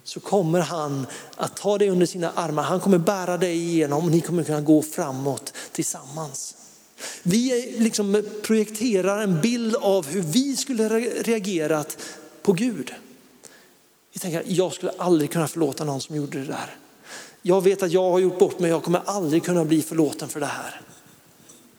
Så 0.03 0.19
kommer 0.19 0.59
han 0.59 1.07
att 1.35 1.57
ta 1.57 1.77
dig 1.77 1.89
under 1.89 2.05
sina 2.05 2.31
armar, 2.31 2.63
han 2.63 2.79
kommer 2.79 2.97
bära 2.97 3.37
dig 3.37 3.57
igenom 3.57 4.05
och 4.05 4.11
ni 4.11 4.21
kommer 4.21 4.43
kunna 4.43 4.61
gå 4.61 4.81
framåt 4.81 5.53
tillsammans. 5.71 6.55
Vi 7.23 7.75
liksom 7.77 8.23
projekterar 8.43 9.23
en 9.23 9.41
bild 9.41 9.75
av 9.75 10.07
hur 10.07 10.21
vi 10.21 10.55
skulle 10.55 10.89
reagerat 11.23 11.97
på 12.41 12.53
Gud. 12.53 12.93
Vi 14.15 14.19
tänker 14.19 14.39
att 14.39 14.47
jag 14.47 14.73
skulle 14.73 14.91
aldrig 14.97 15.31
kunna 15.31 15.47
förlåta 15.47 15.83
någon 15.83 16.01
som 16.01 16.15
gjorde 16.15 16.39
det 16.39 16.45
där. 16.45 16.75
Jag 17.41 17.63
vet 17.63 17.83
att 17.83 17.91
jag 17.91 18.11
har 18.11 18.19
gjort 18.19 18.39
bort 18.39 18.59
mig, 18.59 18.69
jag 18.69 18.83
kommer 18.83 19.01
aldrig 19.05 19.43
kunna 19.43 19.65
bli 19.65 19.81
förlåten 19.81 20.29
för 20.29 20.39
det 20.39 20.45
här. 20.45 20.81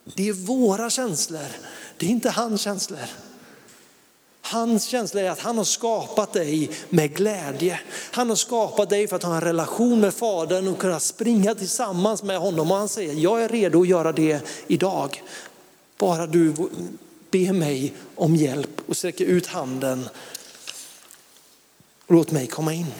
Det 0.04 0.28
är 0.28 0.32
våra 0.32 0.90
känslor, 0.90 1.46
det 1.96 2.06
är 2.06 2.10
inte 2.10 2.30
hans 2.30 2.60
känslor. 2.60 3.06
Hans 4.40 4.84
känsla 4.84 5.20
är 5.20 5.30
att 5.30 5.38
han 5.38 5.56
har 5.56 5.64
skapat 5.64 6.32
dig 6.32 6.70
med 6.88 7.14
glädje. 7.14 7.80
Han 8.10 8.28
har 8.28 8.36
skapat 8.36 8.90
dig 8.90 9.08
för 9.08 9.16
att 9.16 9.22
ha 9.22 9.34
en 9.34 9.40
relation 9.40 10.00
med 10.00 10.14
Fadern 10.14 10.68
och 10.68 10.78
kunna 10.78 11.00
springa 11.00 11.54
tillsammans 11.54 12.22
med 12.22 12.38
honom. 12.38 12.70
Och 12.70 12.76
han 12.76 12.88
säger, 12.88 13.14
jag 13.14 13.42
är 13.42 13.48
redo 13.48 13.82
att 13.82 13.88
göra 13.88 14.12
det 14.12 14.40
idag. 14.66 15.22
Bara 15.98 16.26
du 16.26 16.54
ber 17.30 17.52
mig 17.52 17.94
om 18.14 18.36
hjälp 18.36 18.80
och 18.86 18.96
sträcker 18.96 19.24
ut 19.24 19.46
handen 19.46 20.08
låt 22.06 22.30
mig 22.30 22.46
komma 22.46 22.74
in. 22.74 22.92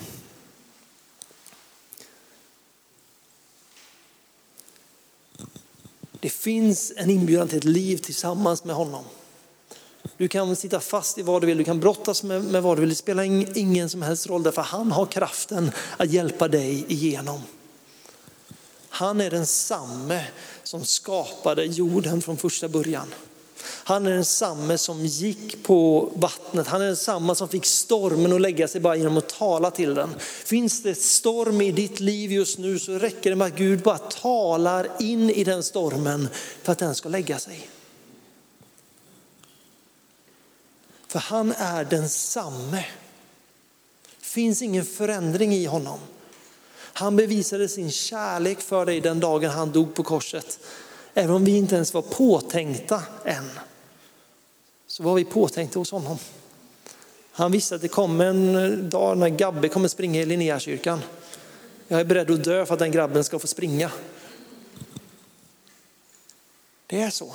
Det 6.21 6.31
finns 6.31 6.93
en 6.97 7.11
inbjudan 7.11 7.49
till 7.49 7.59
ett 7.59 7.65
liv 7.65 7.97
tillsammans 7.97 8.65
med 8.65 8.77
honom. 8.77 9.05
Du 10.17 10.29
kan 10.29 10.57
sitta 10.57 10.81
fast 10.81 11.19
i 11.19 11.23
vad 11.23 11.43
du 11.43 11.47
vill, 11.47 11.59
du 11.59 11.65
kan 11.65 11.81
brottas 11.81 12.23
med, 12.23 12.45
med 12.45 12.63
vad 12.63 12.77
du 12.77 12.81
vill. 12.81 12.89
Det 12.89 12.95
spelar 12.95 13.23
ingen 13.59 13.91
som 13.91 14.03
helst 14.03 14.27
roll 14.27 14.43
därför 14.43 14.63
han 14.63 14.93
har 14.93 15.07
kraften 15.07 15.71
att 15.97 16.11
hjälpa 16.11 16.49
dig 16.49 16.85
igenom. 16.89 17.43
Han 18.89 19.21
är 19.21 19.31
densamme 19.31 20.27
som 20.63 20.85
skapade 20.85 21.65
jorden 21.65 22.23
från 22.23 22.37
första 22.37 22.69
början. 22.69 23.07
Han 23.89 24.07
är 24.07 24.11
densamme 24.11 24.79
som 24.79 25.07
gick 25.07 25.63
på 25.63 26.11
vattnet. 26.15 26.67
Han 26.67 26.83
är 26.83 26.87
densamma 26.87 27.35
som 27.35 27.49
fick 27.49 27.67
stormen 27.67 28.33
att 28.33 28.41
lägga 28.41 28.69
sig 28.69 28.81
bara 28.81 28.97
genom 28.97 29.17
att 29.17 29.29
tala 29.29 29.71
till 29.71 29.95
den. 29.95 30.15
Finns 30.45 30.83
det 30.83 30.95
storm 30.95 31.61
i 31.61 31.73
ditt 31.73 32.01
liv 32.01 32.33
just 32.33 32.59
nu 32.59 32.79
så 32.79 32.93
räcker 32.93 33.31
det 33.31 33.37
med 33.37 33.47
att 33.47 33.57
Gud 33.57 33.83
bara 33.83 33.99
talar 33.99 34.89
in 34.99 35.31
i 35.31 35.45
den 35.45 35.63
stormen 35.63 36.29
för 36.63 36.73
att 36.73 36.79
den 36.79 36.95
ska 36.95 37.09
lägga 37.09 37.39
sig. 37.39 37.69
För 41.07 41.19
han 41.19 41.53
är 41.53 41.85
densamme. 41.85 42.85
finns 44.21 44.63
ingen 44.63 44.85
förändring 44.85 45.55
i 45.55 45.65
honom. 45.65 45.99
Han 46.77 47.17
bevisade 47.17 47.69
sin 47.69 47.91
kärlek 47.91 48.61
för 48.61 48.87
dig 48.87 49.01
den 49.01 49.21
dagen 49.21 49.51
han 49.51 49.73
dog 49.73 49.95
på 49.95 50.03
korset. 50.03 50.59
Även 51.15 51.35
om 51.35 51.45
vi 51.45 51.57
inte 51.57 51.75
ens 51.75 51.95
var 51.95 52.03
påtänkta 52.03 53.03
än, 53.25 53.51
så 54.97 55.03
var 55.03 55.15
vi 55.15 55.25
påtänkta 55.25 55.79
hos 55.79 55.91
honom. 55.91 56.19
Han 57.31 57.53
visste 57.53 57.75
att 57.75 57.81
det 57.81 57.89
kommer 57.89 58.25
en 58.25 58.91
dag 58.91 59.19
när 59.19 59.29
Gabbe 59.29 59.69
kommer 59.69 59.89
springa 59.89 60.21
i 60.21 60.27
Linnéakyrkan. 60.27 61.01
Jag 61.89 62.01
är 62.01 62.05
beredd 62.05 62.31
att 62.31 62.45
dö 62.45 62.67
för 62.67 62.75
att 62.75 62.79
den 62.79 62.93
grabben 62.93 63.25
ska 63.25 63.39
få 63.39 63.47
springa. 63.47 63.91
Det 66.87 67.03
är 67.03 67.11
så. 67.11 67.35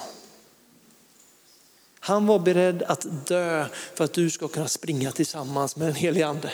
Han 1.99 2.27
var 2.27 2.39
beredd 2.39 2.83
att 2.83 3.27
dö 3.27 3.65
för 3.95 4.03
att 4.03 4.13
du 4.13 4.29
ska 4.29 4.47
kunna 4.47 4.67
springa 4.67 5.11
tillsammans 5.11 5.75
med 5.75 5.87
den 5.87 5.95
helige 5.95 6.27
ande. 6.27 6.51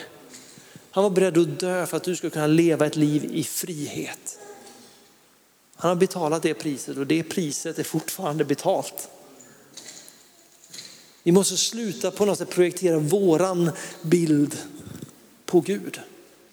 Han 0.91 1.03
var 1.03 1.11
beredd 1.11 1.37
att 1.37 1.59
dö 1.59 1.85
för 1.85 1.97
att 1.97 2.03
du 2.03 2.15
ska 2.15 2.29
kunna 2.29 2.47
leva 2.47 2.85
ett 2.85 2.95
liv 2.95 3.25
i 3.33 3.43
frihet. 3.43 4.39
Han 5.75 5.89
har 5.89 5.95
betalat 5.95 6.43
det 6.43 6.53
priset 6.53 6.97
och 6.97 7.07
det 7.07 7.23
priset 7.23 7.79
är 7.79 7.83
fortfarande 7.83 8.45
betalt. 8.45 9.09
Vi 11.27 11.31
måste 11.31 11.57
sluta 11.57 12.11
på 12.11 12.25
något 12.25 12.37
sätt 12.37 12.49
projektera 12.49 12.99
våran 12.99 13.71
bild 14.01 14.57
på 15.45 15.61
Gud. 15.61 15.99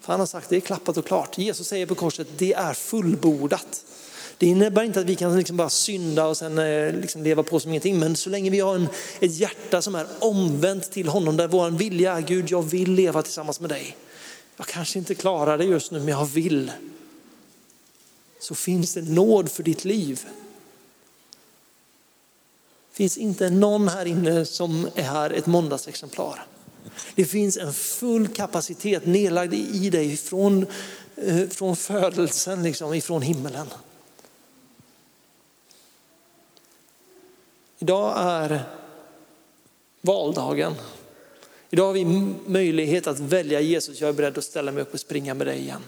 För 0.00 0.12
han 0.12 0.20
har 0.20 0.26
sagt 0.26 0.48
det 0.48 0.56
är 0.56 0.60
klappat 0.60 0.96
och 0.96 1.06
klart. 1.06 1.38
Jesus 1.38 1.68
säger 1.68 1.86
på 1.86 1.94
korset 1.94 2.28
det 2.36 2.52
är 2.52 2.74
fullbordat. 2.74 3.84
Det 4.38 4.46
innebär 4.46 4.82
inte 4.82 5.00
att 5.00 5.06
vi 5.06 5.16
kan 5.16 5.36
liksom 5.38 5.56
bara 5.56 5.70
synda 5.70 6.26
och 6.26 6.36
sen 6.36 6.58
eh, 6.58 6.92
liksom 6.92 7.22
leva 7.22 7.42
på 7.42 7.60
som 7.60 7.70
ingenting. 7.70 7.98
Men 7.98 8.16
så 8.16 8.30
länge 8.30 8.50
vi 8.50 8.60
har 8.60 8.74
en, 8.74 8.88
ett 9.20 9.34
hjärta 9.34 9.82
som 9.82 9.94
är 9.94 10.06
omvänt 10.18 10.92
till 10.92 11.08
honom, 11.08 11.36
där 11.36 11.48
vår 11.48 11.70
vilja 11.70 12.12
är 12.12 12.22
Gud, 12.22 12.50
jag 12.50 12.62
vill 12.62 12.92
leva 12.92 13.22
tillsammans 13.22 13.60
med 13.60 13.70
dig. 13.70 13.96
Jag 14.56 14.66
kanske 14.66 14.98
inte 14.98 15.14
klarar 15.14 15.58
det 15.58 15.64
just 15.64 15.92
nu, 15.92 15.98
men 15.98 16.08
jag 16.08 16.26
vill. 16.26 16.72
Så 18.40 18.54
finns 18.54 18.94
det 18.94 19.02
nåd 19.02 19.50
för 19.50 19.62
ditt 19.62 19.84
liv. 19.84 20.20
Det 22.94 22.96
finns 22.96 23.16
inte 23.16 23.50
någon 23.50 23.88
här 23.88 24.06
inne 24.06 24.44
som 24.44 24.88
är 24.94 25.02
här 25.02 25.30
ett 25.30 25.46
måndagsexemplar. 25.46 26.46
Det 27.14 27.24
finns 27.24 27.56
en 27.56 27.72
full 27.72 28.28
kapacitet 28.28 29.06
nedlagd 29.06 29.54
i 29.54 29.90
dig 29.90 30.16
från, 30.16 30.66
eh, 31.16 31.48
från 31.48 31.76
födelsen, 31.76 32.62
liksom, 32.62 32.94
ifrån 32.94 33.22
himmelen. 33.22 33.66
Idag 37.78 38.14
är 38.18 38.62
valdagen. 40.00 40.74
Idag 41.70 41.86
har 41.86 41.92
vi 41.92 42.04
möjlighet 42.46 43.06
att 43.06 43.20
välja 43.20 43.60
Jesus. 43.60 44.00
Jag 44.00 44.08
är 44.08 44.12
beredd 44.12 44.38
att 44.38 44.44
ställa 44.44 44.72
mig 44.72 44.82
upp 44.82 44.94
och 44.94 45.00
springa 45.00 45.34
med 45.34 45.46
dig 45.46 45.58
igen. 45.58 45.82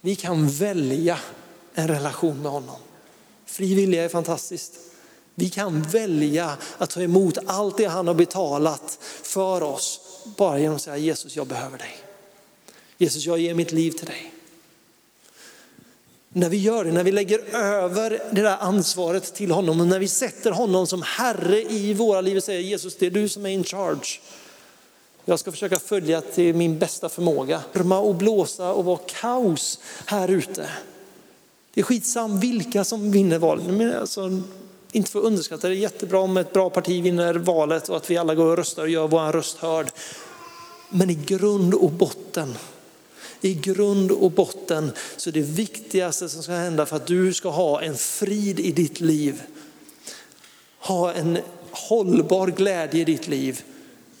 Vi 0.00 0.16
kan 0.16 0.48
välja 0.48 1.18
en 1.74 1.88
relation 1.88 2.42
med 2.42 2.52
honom. 2.52 2.76
Fri 3.52 3.74
vilja 3.74 4.04
är 4.04 4.08
fantastiskt. 4.08 4.72
Vi 5.34 5.48
kan 5.50 5.82
välja 5.82 6.56
att 6.78 6.90
ta 6.90 7.02
emot 7.02 7.38
allt 7.46 7.76
det 7.76 7.84
han 7.84 8.06
har 8.06 8.14
betalat 8.14 8.98
för 9.22 9.62
oss 9.62 10.00
bara 10.36 10.58
genom 10.58 10.76
att 10.76 10.82
säga 10.82 10.96
Jesus 10.96 11.36
jag 11.36 11.46
behöver 11.46 11.78
dig. 11.78 11.96
Jesus 12.98 13.26
jag 13.26 13.38
ger 13.38 13.54
mitt 13.54 13.72
liv 13.72 13.90
till 13.90 14.06
dig. 14.06 14.32
När 16.28 16.48
vi 16.48 16.56
gör 16.56 16.84
det, 16.84 16.92
när 16.92 17.04
vi 17.04 17.12
lägger 17.12 17.54
över 17.56 18.22
det 18.30 18.42
där 18.42 18.56
ansvaret 18.60 19.34
till 19.34 19.50
honom 19.50 19.80
och 19.80 19.86
när 19.86 19.98
vi 19.98 20.08
sätter 20.08 20.50
honom 20.50 20.86
som 20.86 21.02
Herre 21.02 21.62
i 21.62 21.94
våra 21.94 22.20
liv 22.20 22.36
och 22.36 22.44
säger 22.44 22.60
Jesus 22.60 22.96
det 22.96 23.06
är 23.06 23.10
du 23.10 23.28
som 23.28 23.46
är 23.46 23.50
in 23.50 23.64
charge. 23.64 24.20
Jag 25.24 25.38
ska 25.38 25.50
försöka 25.50 25.78
följa 25.78 26.20
till 26.20 26.54
min 26.54 26.78
bästa 26.78 27.08
förmåga. 27.08 27.62
Rma 27.72 27.98
och 27.98 28.14
blåsa 28.14 28.72
och 28.72 28.84
vara 28.84 29.00
kaos 29.06 29.78
här 30.06 30.28
ute. 30.28 30.68
Det 31.74 31.80
är 31.80 31.84
skitsam 31.84 32.40
vilka 32.40 32.84
som 32.84 33.10
vinner 33.10 33.38
valet. 33.38 33.66
Men 33.66 33.96
alltså, 33.96 34.42
inte 34.92 35.10
för 35.10 35.18
att 35.18 35.24
underskatta, 35.24 35.68
det 35.68 35.74
är 35.74 35.78
jättebra 35.78 36.20
om 36.20 36.36
ett 36.36 36.52
bra 36.52 36.70
parti 36.70 37.02
vinner 37.02 37.34
valet 37.34 37.88
och 37.88 37.96
att 37.96 38.10
vi 38.10 38.16
alla 38.16 38.34
går 38.34 38.46
och 38.46 38.56
röstar 38.56 38.82
och 38.82 38.88
gör 38.88 39.08
vår 39.08 39.32
röst 39.32 39.58
hörd. 39.58 39.90
Men 40.90 41.10
i 41.10 41.14
grund 41.14 41.74
och 41.74 41.90
botten 41.90 42.54
i 43.44 43.54
grund 43.54 44.12
och 44.12 44.30
botten 44.30 44.92
så 45.16 45.30
det 45.30 45.40
viktigaste 45.40 46.28
som 46.28 46.42
ska 46.42 46.52
hända 46.52 46.86
för 46.86 46.96
att 46.96 47.06
du 47.06 47.34
ska 47.34 47.48
ha 47.48 47.82
en 47.82 47.96
frid 47.96 48.60
i 48.60 48.72
ditt 48.72 49.00
liv, 49.00 49.42
ha 50.78 51.12
en 51.12 51.38
hållbar 51.70 52.46
glädje 52.46 53.00
i 53.00 53.04
ditt 53.04 53.28
liv, 53.28 53.62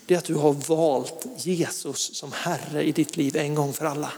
det 0.06 0.14
är 0.14 0.18
att 0.18 0.24
du 0.24 0.34
har 0.34 0.52
valt 0.52 1.26
Jesus 1.36 2.16
som 2.16 2.32
Herre 2.32 2.82
i 2.82 2.92
ditt 2.92 3.16
liv 3.16 3.36
en 3.36 3.54
gång 3.54 3.72
för 3.72 3.84
alla. 3.84 4.12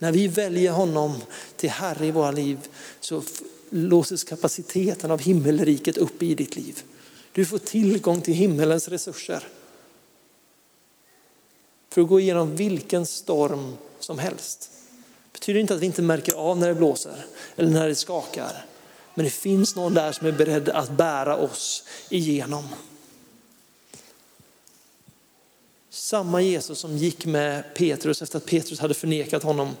När 0.00 0.12
vi 0.12 0.28
väljer 0.28 0.72
honom 0.72 1.16
till 1.56 1.70
Herre 1.70 2.06
i 2.06 2.10
våra 2.10 2.30
liv 2.30 2.58
så 3.00 3.22
låses 3.70 4.24
kapaciteten 4.24 5.10
av 5.10 5.20
himmelriket 5.20 5.96
upp 5.96 6.22
i 6.22 6.34
ditt 6.34 6.56
liv. 6.56 6.82
Du 7.32 7.46
får 7.46 7.58
tillgång 7.58 8.20
till 8.20 8.34
himmelens 8.34 8.88
resurser 8.88 9.48
för 11.90 12.02
att 12.02 12.08
gå 12.08 12.20
igenom 12.20 12.56
vilken 12.56 13.06
storm 13.06 13.76
som 13.98 14.18
helst. 14.18 14.70
Det 15.32 15.38
betyder 15.38 15.60
inte 15.60 15.74
att 15.74 15.80
vi 15.80 15.86
inte 15.86 16.02
märker 16.02 16.34
av 16.34 16.58
när 16.58 16.68
det 16.68 16.74
blåser 16.74 17.24
eller 17.56 17.70
när 17.70 17.88
det 17.88 17.94
skakar. 17.94 18.64
Men 19.14 19.24
det 19.24 19.30
finns 19.30 19.76
någon 19.76 19.94
där 19.94 20.12
som 20.12 20.26
är 20.26 20.32
beredd 20.32 20.68
att 20.68 20.90
bära 20.90 21.36
oss 21.36 21.84
igenom. 22.08 22.64
Samma 25.90 26.42
Jesus 26.42 26.78
som 26.78 26.96
gick 26.96 27.26
med 27.26 27.74
Petrus 27.74 28.22
efter 28.22 28.36
att 28.38 28.46
Petrus 28.46 28.80
hade 28.80 28.94
förnekat 28.94 29.42
honom 29.42 29.76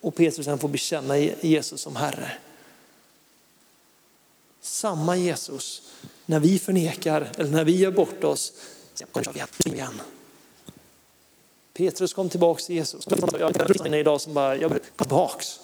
och 0.00 0.14
Petrus 0.14 0.44
sen 0.44 0.58
får 0.58 0.68
bekänna 0.68 1.18
Jesus 1.18 1.80
som 1.80 1.96
Herre. 1.96 2.32
Samma 4.60 5.16
Jesus, 5.16 5.82
när 6.26 6.40
vi 6.40 6.58
förnekar 6.58 7.32
eller 7.36 7.50
när 7.50 7.64
vi 7.64 7.76
gör 7.76 7.90
bort 7.90 8.24
oss, 8.24 8.52
igen. 9.66 10.00
Petrus 11.72 12.12
kom 12.12 12.28
tillbaka 12.28 12.62
till 12.62 12.74
Jesus. 12.74 13.06
Jag 13.10 13.18
idag 14.00 14.20
som 14.20 14.34
bara, 14.34 14.56
jag 14.56 14.78
tillbaks. 14.96 15.60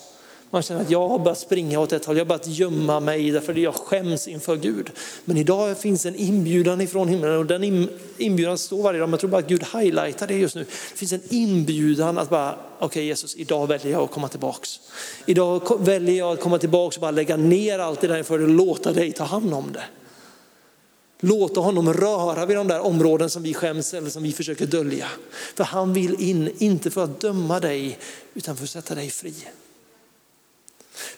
Man 0.53 0.63
känner 0.63 0.81
att 0.81 0.91
jag 0.91 1.09
har 1.09 1.19
börjat 1.19 1.39
springa 1.39 1.81
åt 1.81 1.93
ett 1.93 2.05
håll, 2.05 2.17
jag 2.17 2.25
har 2.25 2.29
börjat 2.29 2.47
gömma 2.47 3.01
mig 3.01 3.31
därför 3.31 3.53
att 3.53 3.59
jag 3.59 3.75
skäms 3.75 4.29
inför 4.29 4.57
Gud. 4.57 4.91
Men 5.25 5.37
idag 5.37 5.79
finns 5.79 6.07
en 6.07 6.15
inbjudan 6.15 6.81
ifrån 6.81 7.09
himlen 7.09 7.37
och 7.37 7.47
den 7.47 7.89
inbjudan 8.19 8.59
står 8.59 8.83
varje 8.83 9.01
dag. 9.01 9.09
Men 9.09 9.13
jag 9.13 9.21
tror 9.21 9.31
bara 9.31 9.39
att 9.39 9.49
Gud 9.49 9.65
highlightar 9.73 10.27
det 10.27 10.35
just 10.35 10.55
nu. 10.55 10.65
Det 10.65 10.99
finns 10.99 11.13
en 11.13 11.23
inbjudan 11.29 12.19
att 12.19 12.31
bara, 12.31 12.53
okej 12.53 12.87
okay, 12.87 13.03
Jesus, 13.03 13.37
idag 13.37 13.67
väljer 13.67 13.93
jag 13.93 14.03
att 14.03 14.11
komma 14.11 14.29
tillbaks. 14.29 14.81
Idag 15.27 15.81
väljer 15.81 16.19
jag 16.19 16.33
att 16.33 16.41
komma 16.41 16.59
tillbaks 16.59 16.97
och 16.97 17.01
bara 17.01 17.11
lägga 17.11 17.37
ner 17.37 17.79
allt 17.79 18.01
det 18.01 18.09
där 18.09 18.23
för 18.23 18.43
att 18.43 18.51
låta 18.51 18.93
dig 18.93 19.13
ta 19.13 19.25
hand 19.25 19.55
om 19.55 19.73
det. 19.73 19.85
Låta 21.21 21.61
honom 21.61 21.93
röra 21.93 22.47
vid 22.47 22.57
de 22.57 22.69
där 22.69 22.81
områden 22.81 23.31
som 23.31 23.43
vi 23.43 23.55
skäms 23.55 23.95
eller 23.95 24.11
som 24.11 24.23
vi 24.23 24.33
försöker 24.33 24.67
dölja. 24.67 25.07
För 25.55 25.65
han 25.65 25.93
vill 25.93 26.23
in, 26.23 26.53
inte 26.59 26.91
för 26.91 27.05
att 27.05 27.21
döma 27.21 27.61
dig, 27.61 27.99
utan 28.35 28.57
för 28.57 28.65
att 28.65 28.71
sätta 28.71 28.95
dig 28.95 29.11
fri. 29.11 29.35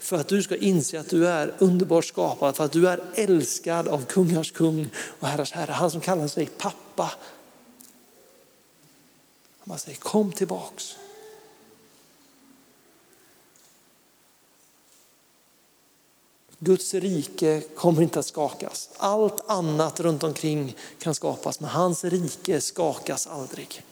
För 0.01 0.17
att 0.17 0.29
du 0.29 0.43
ska 0.43 0.57
inse 0.57 1.01
att 1.01 1.11
du 1.11 1.29
är 1.29 1.55
underbart 1.59 2.05
skapad, 2.05 2.57
för 2.57 2.65
att 2.65 2.73
du 2.73 2.89
är 2.89 3.01
älskad 3.15 3.89
av 3.89 4.05
kungars 4.05 4.53
kung 4.53 4.91
och 5.21 5.29
herrars 5.29 5.53
herre. 5.53 5.73
Han 5.73 5.91
som 5.91 6.01
kallar 6.01 6.29
sig 6.29 6.47
pappa. 6.47 7.13
Han 9.59 9.65
bara 9.65 9.79
säger 9.79 9.99
kom 9.99 10.33
tillbaks. 10.33 10.97
Guds 16.59 16.95
rike 16.95 17.63
kommer 17.75 18.03
inte 18.03 18.19
att 18.19 18.27
skakas. 18.27 18.91
Allt 18.97 19.51
annat 19.51 20.01
runt 20.01 20.23
omkring 20.23 20.77
kan 20.99 21.15
skapas, 21.15 21.61
men 21.61 21.71
hans 21.71 22.05
rike 22.05 22.61
skakas 22.61 23.27
aldrig. 23.27 23.83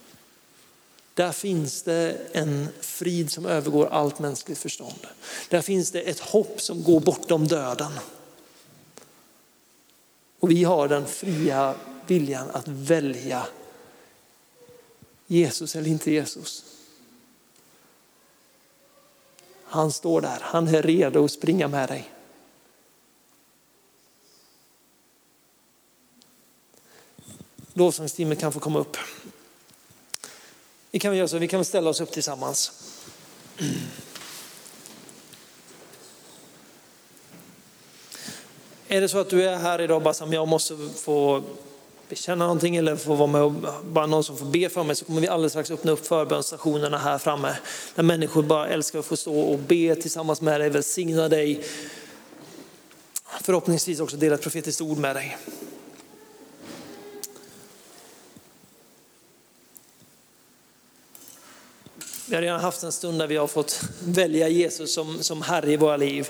Där 1.14 1.32
finns 1.32 1.82
det 1.82 2.18
en 2.32 2.68
frid 2.80 3.30
som 3.30 3.46
övergår 3.46 3.86
allt 3.86 4.18
mänskligt 4.18 4.58
förstånd. 4.58 5.06
Där 5.48 5.62
finns 5.62 5.90
det 5.90 6.00
ett 6.00 6.20
hopp 6.20 6.60
som 6.60 6.82
går 6.82 7.00
bortom 7.00 7.46
döden. 7.46 7.92
Och 10.40 10.50
vi 10.50 10.64
har 10.64 10.88
den 10.88 11.06
fria 11.06 11.74
viljan 12.06 12.50
att 12.50 12.68
välja 12.68 13.46
Jesus 15.26 15.76
eller 15.76 15.88
inte 15.90 16.10
Jesus. 16.10 16.64
Han 19.64 19.92
står 19.92 20.20
där, 20.20 20.38
han 20.40 20.68
är 20.68 20.82
redo 20.82 21.24
att 21.24 21.30
springa 21.30 21.68
med 21.68 21.88
dig. 21.88 22.12
Lovsångsteamet 27.74 28.38
kan 28.38 28.52
få 28.52 28.60
komma 28.60 28.78
upp. 28.78 28.96
Vi 30.90 30.98
kan 30.98 31.16
göra 31.16 31.28
så, 31.28 31.38
vi 31.38 31.48
kan 31.48 31.64
ställa 31.64 31.90
oss 31.90 32.00
upp 32.00 32.12
tillsammans. 32.12 32.72
Är 38.88 39.00
det 39.00 39.08
så 39.08 39.18
att 39.18 39.30
du 39.30 39.42
är 39.48 39.56
här 39.56 39.80
idag 39.80 40.02
bara 40.02 40.14
som 40.14 40.32
jag 40.32 40.48
måste 40.48 40.76
få 40.96 41.42
bekänna 42.08 42.44
någonting 42.44 42.76
eller 42.76 42.96
få 42.96 43.14
vara 43.14 43.26
med 43.26 43.42
och 43.42 43.52
bara 43.84 44.06
någon 44.06 44.24
som 44.24 44.36
får 44.36 44.46
be 44.46 44.68
för 44.68 44.84
mig 44.84 44.96
så 44.96 45.04
kommer 45.04 45.20
vi 45.20 45.28
alldeles 45.28 45.52
strax 45.52 45.70
öppna 45.70 45.92
upp 45.92 46.06
förbönsstationerna 46.06 46.98
här 46.98 47.18
framme. 47.18 47.56
Där 47.94 48.02
människor 48.02 48.42
bara 48.42 48.68
älskar 48.68 48.98
att 48.98 49.06
få 49.06 49.16
stå 49.16 49.40
och 49.40 49.58
be 49.58 49.94
tillsammans 49.94 50.40
med 50.40 50.60
dig, 50.60 50.70
välsigna 50.70 51.28
dig. 51.28 51.64
Förhoppningsvis 53.40 54.00
också 54.00 54.16
dela 54.16 54.34
ett 54.34 54.42
profetiskt 54.42 54.80
ord 54.80 54.98
med 54.98 55.16
dig. 55.16 55.36
Vi 62.30 62.36
har 62.36 62.42
redan 62.42 62.60
haft 62.60 62.82
en 62.82 62.92
stund 62.92 63.18
där 63.18 63.26
vi 63.26 63.36
har 63.36 63.46
fått 63.46 63.82
välja 64.04 64.48
Jesus 64.48 64.94
som, 64.94 65.22
som 65.22 65.42
Herre 65.42 65.72
i 65.72 65.76
våra 65.76 65.96
liv. 65.96 66.28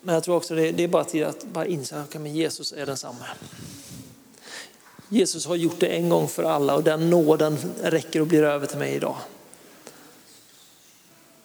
Men 0.00 0.14
jag 0.14 0.24
tror 0.24 0.36
också 0.36 0.54
det, 0.54 0.72
det 0.72 0.84
är 0.84 0.88
bara 0.88 1.04
tid 1.04 1.24
att 1.24 1.44
bara 1.44 1.66
inse 1.66 2.00
att 2.00 2.16
okay, 2.16 2.28
Jesus 2.28 2.72
är 2.72 2.86
densamme. 2.86 3.24
Jesus 5.08 5.46
har 5.46 5.56
gjort 5.56 5.80
det 5.80 5.86
en 5.86 6.08
gång 6.08 6.28
för 6.28 6.42
alla 6.42 6.74
och 6.74 6.82
den 6.82 7.10
nåden 7.10 7.58
räcker 7.82 8.20
och 8.20 8.26
blir 8.26 8.42
över 8.42 8.66
till 8.66 8.78
mig 8.78 8.94
idag. 8.94 9.16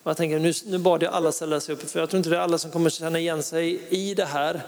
Och 0.03 0.09
jag 0.09 0.17
tänker, 0.17 0.39
nu, 0.39 0.53
nu 0.65 0.77
bad 0.77 1.03
jag 1.03 1.13
alla 1.13 1.31
ställa 1.31 1.59
sig 1.59 1.75
upp, 1.75 1.89
för 1.89 1.99
jag 1.99 2.09
tror 2.09 2.17
inte 2.17 2.29
det 2.29 2.37
är 2.37 2.41
alla 2.41 2.57
som 2.57 2.71
kommer 2.71 2.89
känna 2.89 3.19
igen 3.19 3.43
sig 3.43 3.81
i 3.89 4.13
det 4.13 4.25
här. 4.25 4.61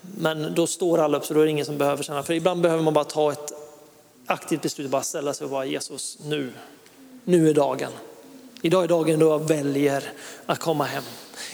Men 0.00 0.54
då 0.54 0.66
står 0.66 0.98
alla 0.98 1.18
upp 1.18 1.24
så 1.24 1.34
då 1.34 1.40
är 1.40 1.44
det 1.44 1.50
ingen 1.50 1.66
som 1.66 1.78
behöver 1.78 2.02
känna, 2.02 2.22
för 2.22 2.34
ibland 2.34 2.60
behöver 2.60 2.82
man 2.82 2.94
bara 2.94 3.04
ta 3.04 3.32
ett 3.32 3.55
aktivt 4.26 4.62
beslut, 4.62 4.84
att 4.84 4.90
bara 4.90 5.02
ställa 5.02 5.34
sig 5.34 5.44
och 5.44 5.50
vara 5.50 5.64
Jesus 5.64 6.18
nu. 6.24 6.52
Nu 7.24 7.50
är 7.50 7.54
dagen. 7.54 7.92
Idag 8.62 8.84
är 8.84 8.88
dagen 8.88 9.18
då 9.18 9.26
jag 9.26 9.48
väljer 9.48 10.12
att 10.46 10.58
komma 10.58 10.84
hem. 10.84 11.02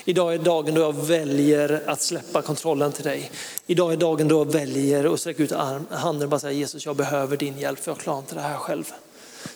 Idag 0.05 0.33
är 0.33 0.37
dagen 0.37 0.75
då 0.75 0.81
jag 0.81 1.05
väljer 1.05 1.83
att 1.85 2.01
släppa 2.01 2.41
kontrollen 2.41 2.91
till 2.91 3.03
dig. 3.03 3.31
Idag 3.67 3.93
är 3.93 3.97
dagen 3.97 4.27
då 4.27 4.39
jag 4.39 4.51
väljer 4.51 5.13
att 5.13 5.19
sträcka 5.19 5.43
ut 5.43 5.51
handen 5.89 6.23
och 6.23 6.29
bara 6.29 6.39
säga 6.39 6.53
Jesus 6.53 6.85
jag 6.85 6.95
behöver 6.95 7.37
din 7.37 7.57
hjälp 7.57 7.79
för 7.79 7.91
jag 7.91 7.97
klarar 7.97 8.19
inte 8.19 8.35
det 8.35 8.41
här 8.41 8.57
själv. 8.57 8.91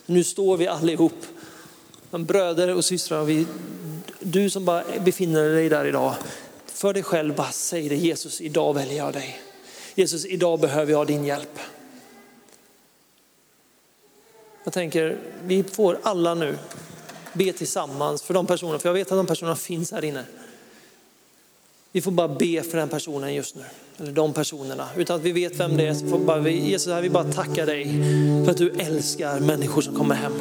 Nu 0.06 0.24
står 0.24 0.58
vi 0.58 0.68
allihop, 0.68 1.26
bröder 2.12 2.76
och 2.76 2.86
systrar, 2.86 3.24
vi, 3.24 3.46
du 4.20 4.50
som 4.50 4.66
bara 4.66 4.84
befinner 5.00 5.50
dig 5.50 5.70
där 5.70 5.86
idag, 5.86 6.14
för 6.66 6.94
dig 6.94 7.04
själv 7.04 7.36
bara 7.36 7.52
säg 7.52 7.90
det 7.90 7.96
Jesus 7.96 8.42
idag 8.42 8.74
väljer 8.74 8.98
jag 8.98 9.14
dig. 9.14 9.42
Jesus 9.96 10.26
idag 10.26 10.60
behöver 10.60 10.92
jag 10.92 11.08
din 11.08 11.26
hjälp. 11.26 11.60
Jag 14.68 14.74
tänker, 14.74 15.18
vi 15.46 15.64
får 15.64 15.98
alla 16.04 16.34
nu 16.34 16.58
be 17.34 17.54
tillsammans 17.54 18.22
för 18.22 18.34
de 18.34 18.46
personerna, 18.46 18.80
för 18.80 18.90
jag 18.90 18.94
vet 18.94 19.12
att 19.12 19.18
de 19.18 19.26
personerna 19.26 19.56
finns 19.56 19.92
här 19.92 20.06
inne. 20.06 20.24
Vi 21.92 22.02
får 22.02 22.12
bara 22.12 22.28
be 22.28 22.64
för 22.64 22.78
den 22.78 22.90
personen 22.90 23.36
just 23.36 23.56
nu, 23.56 23.62
eller 23.98 24.12
de 24.12 24.34
personerna, 24.34 24.90
utan 24.98 25.16
att 25.16 25.22
vi 25.22 25.32
vet 25.32 25.60
vem 25.60 25.78
det 25.78 25.88
är. 25.88 25.94
Så 25.94 26.08
får 26.08 26.20
bara, 26.20 26.50
Jesus, 26.50 26.94
här, 26.94 27.02
vi 27.02 27.10
bara 27.10 27.32
tackar 27.34 27.66
dig 27.66 27.86
för 28.46 28.52
att 28.52 28.58
du 28.58 28.72
älskar 28.72 29.40
människor 29.40 29.82
som 29.82 29.96
kommer 29.96 30.16
hem. 30.16 30.34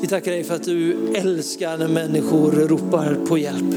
Vi 0.00 0.08
tackar 0.08 0.32
dig 0.32 0.44
för 0.44 0.54
att 0.54 0.64
du 0.64 0.96
älskar 1.14 1.78
när 1.78 1.88
människor 1.88 2.50
ropar 2.50 3.26
på 3.28 3.38
hjälp. 3.38 3.74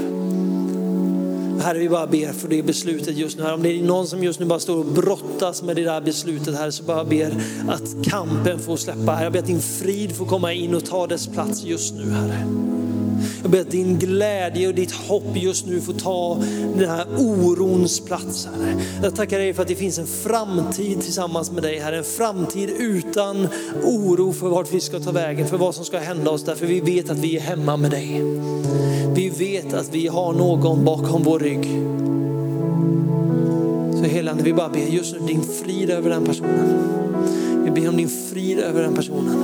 Herre, 1.62 1.80
vi 1.80 1.90
bara 1.90 2.08
ber 2.08 2.34
för 2.34 2.48
det 2.48 2.64
beslutet 2.64 3.18
just 3.18 3.38
nu. 3.38 3.44
Om 3.44 3.64
det 3.64 3.70
är 3.70 3.84
någon 3.84 4.08
som 4.08 4.24
just 4.24 4.40
nu 4.40 4.46
bara 4.46 4.60
står 4.60 4.78
och 4.78 4.86
brottas 4.86 5.64
med 5.64 5.76
det 5.76 5.84
där 5.84 6.02
beslutet 6.02 6.58
här 6.58 6.72
så 6.72 6.84
bara 6.84 7.04
ber 7.04 7.34
att 7.70 8.04
kampen 8.04 8.60
får 8.60 8.78
släppa. 8.78 9.12
Herre, 9.12 9.24
jag 9.24 9.34
ber 9.34 9.40
att 9.40 9.46
din 9.46 9.62
frid 9.62 10.16
får 10.16 10.26
komma 10.26 10.54
in 10.54 10.76
och 10.76 10.86
ta 10.86 11.08
dess 11.08 11.28
plats 11.28 11.64
just 11.64 11.94
nu, 11.94 12.12
Herre. 12.12 12.48
Jag 13.42 13.52
ber 13.52 13.62
att 13.62 13.72
din 13.72 14.00
glädje 14.00 14.68
och 14.68 14.74
ditt 14.74 14.92
hopp 14.92 15.36
just 15.36 15.66
nu 15.66 15.82
får 15.82 15.94
ta 15.94 16.38
den 16.78 16.90
här 16.90 17.06
orons 17.18 18.00
plats, 18.00 18.46
Herre. 18.46 18.82
Jag 19.04 19.16
tackar 19.16 19.40
dig 19.40 19.54
för 19.54 19.62
att 19.62 19.68
det 19.68 19.76
finns 19.76 20.00
en 20.00 20.08
framtid 20.08 21.02
tillsammans 21.02 21.52
med 21.52 21.64
dig, 21.64 21.80
Herre. 21.80 21.98
En 21.98 22.04
framtid 22.04 22.70
utan 22.70 23.48
oro 23.84 24.34
för 24.34 24.50
vart 24.50 24.74
vi 24.74 24.82
ska 24.82 25.00
ta 25.00 25.12
vägen, 25.12 25.48
för 25.48 25.58
vad 25.58 25.76
som 25.76 25.86
ska 25.86 26.00
hända 26.00 26.32
oss, 26.32 26.44
därför 26.44 26.66
vi 26.66 26.80
vet 26.80 27.10
att 27.10 27.20
vi 27.20 27.38
är 27.38 27.42
hemma 27.42 27.78
med 27.78 27.92
dig. 27.92 28.24
Vi 29.20 29.30
vet 29.30 29.74
att 29.74 29.90
vi 29.96 30.08
har 30.08 30.34
någon 30.34 30.86
bakom 30.86 31.24
vår 31.24 31.40
rygg. 31.40 31.66
Så 33.98 34.04
helande, 34.04 34.44
vi 34.44 34.54
bara 34.54 34.70
ber 34.70 34.80
just 34.80 35.16
nu 35.16 35.28
din 35.28 35.44
frid 35.44 35.90
över 35.90 36.10
den 36.10 36.26
personen. 36.26 36.78
Vi 37.64 37.82
ber 37.82 37.90
om 37.90 37.98
din 37.98 38.10
frid 38.10 38.60
över 38.60 38.82
den 38.82 38.94
personen. 38.94 39.36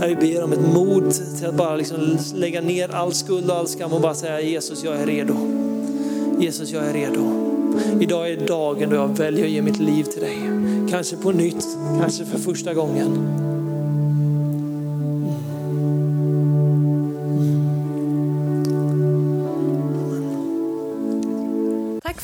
Vi 0.00 0.16
ber 0.16 0.44
om 0.44 0.52
ett 0.52 0.74
mod 0.74 1.14
till 1.38 1.46
att 1.46 1.54
bara 1.54 1.76
liksom 1.76 2.18
lägga 2.34 2.60
ner 2.60 2.94
all 2.94 3.12
skuld 3.12 3.50
och 3.50 3.56
all 3.56 3.68
skam 3.68 3.92
och 3.92 4.00
bara 4.00 4.14
säga 4.14 4.40
Jesus 4.40 4.84
jag 4.84 4.96
är 4.96 5.06
redo. 5.06 5.34
Jesus 6.38 6.70
jag 6.70 6.84
är 6.86 6.92
redo. 6.92 7.20
Idag 8.00 8.30
är 8.30 8.46
dagen 8.46 8.90
då 8.90 8.96
jag 8.96 9.08
väljer 9.08 9.44
att 9.44 9.50
ge 9.50 9.62
mitt 9.62 9.78
liv 9.78 10.04
till 10.04 10.20
dig. 10.20 10.38
Kanske 10.90 11.16
på 11.16 11.32
nytt, 11.32 11.66
kanske 12.00 12.24
för 12.24 12.38
första 12.38 12.74
gången. 12.74 13.08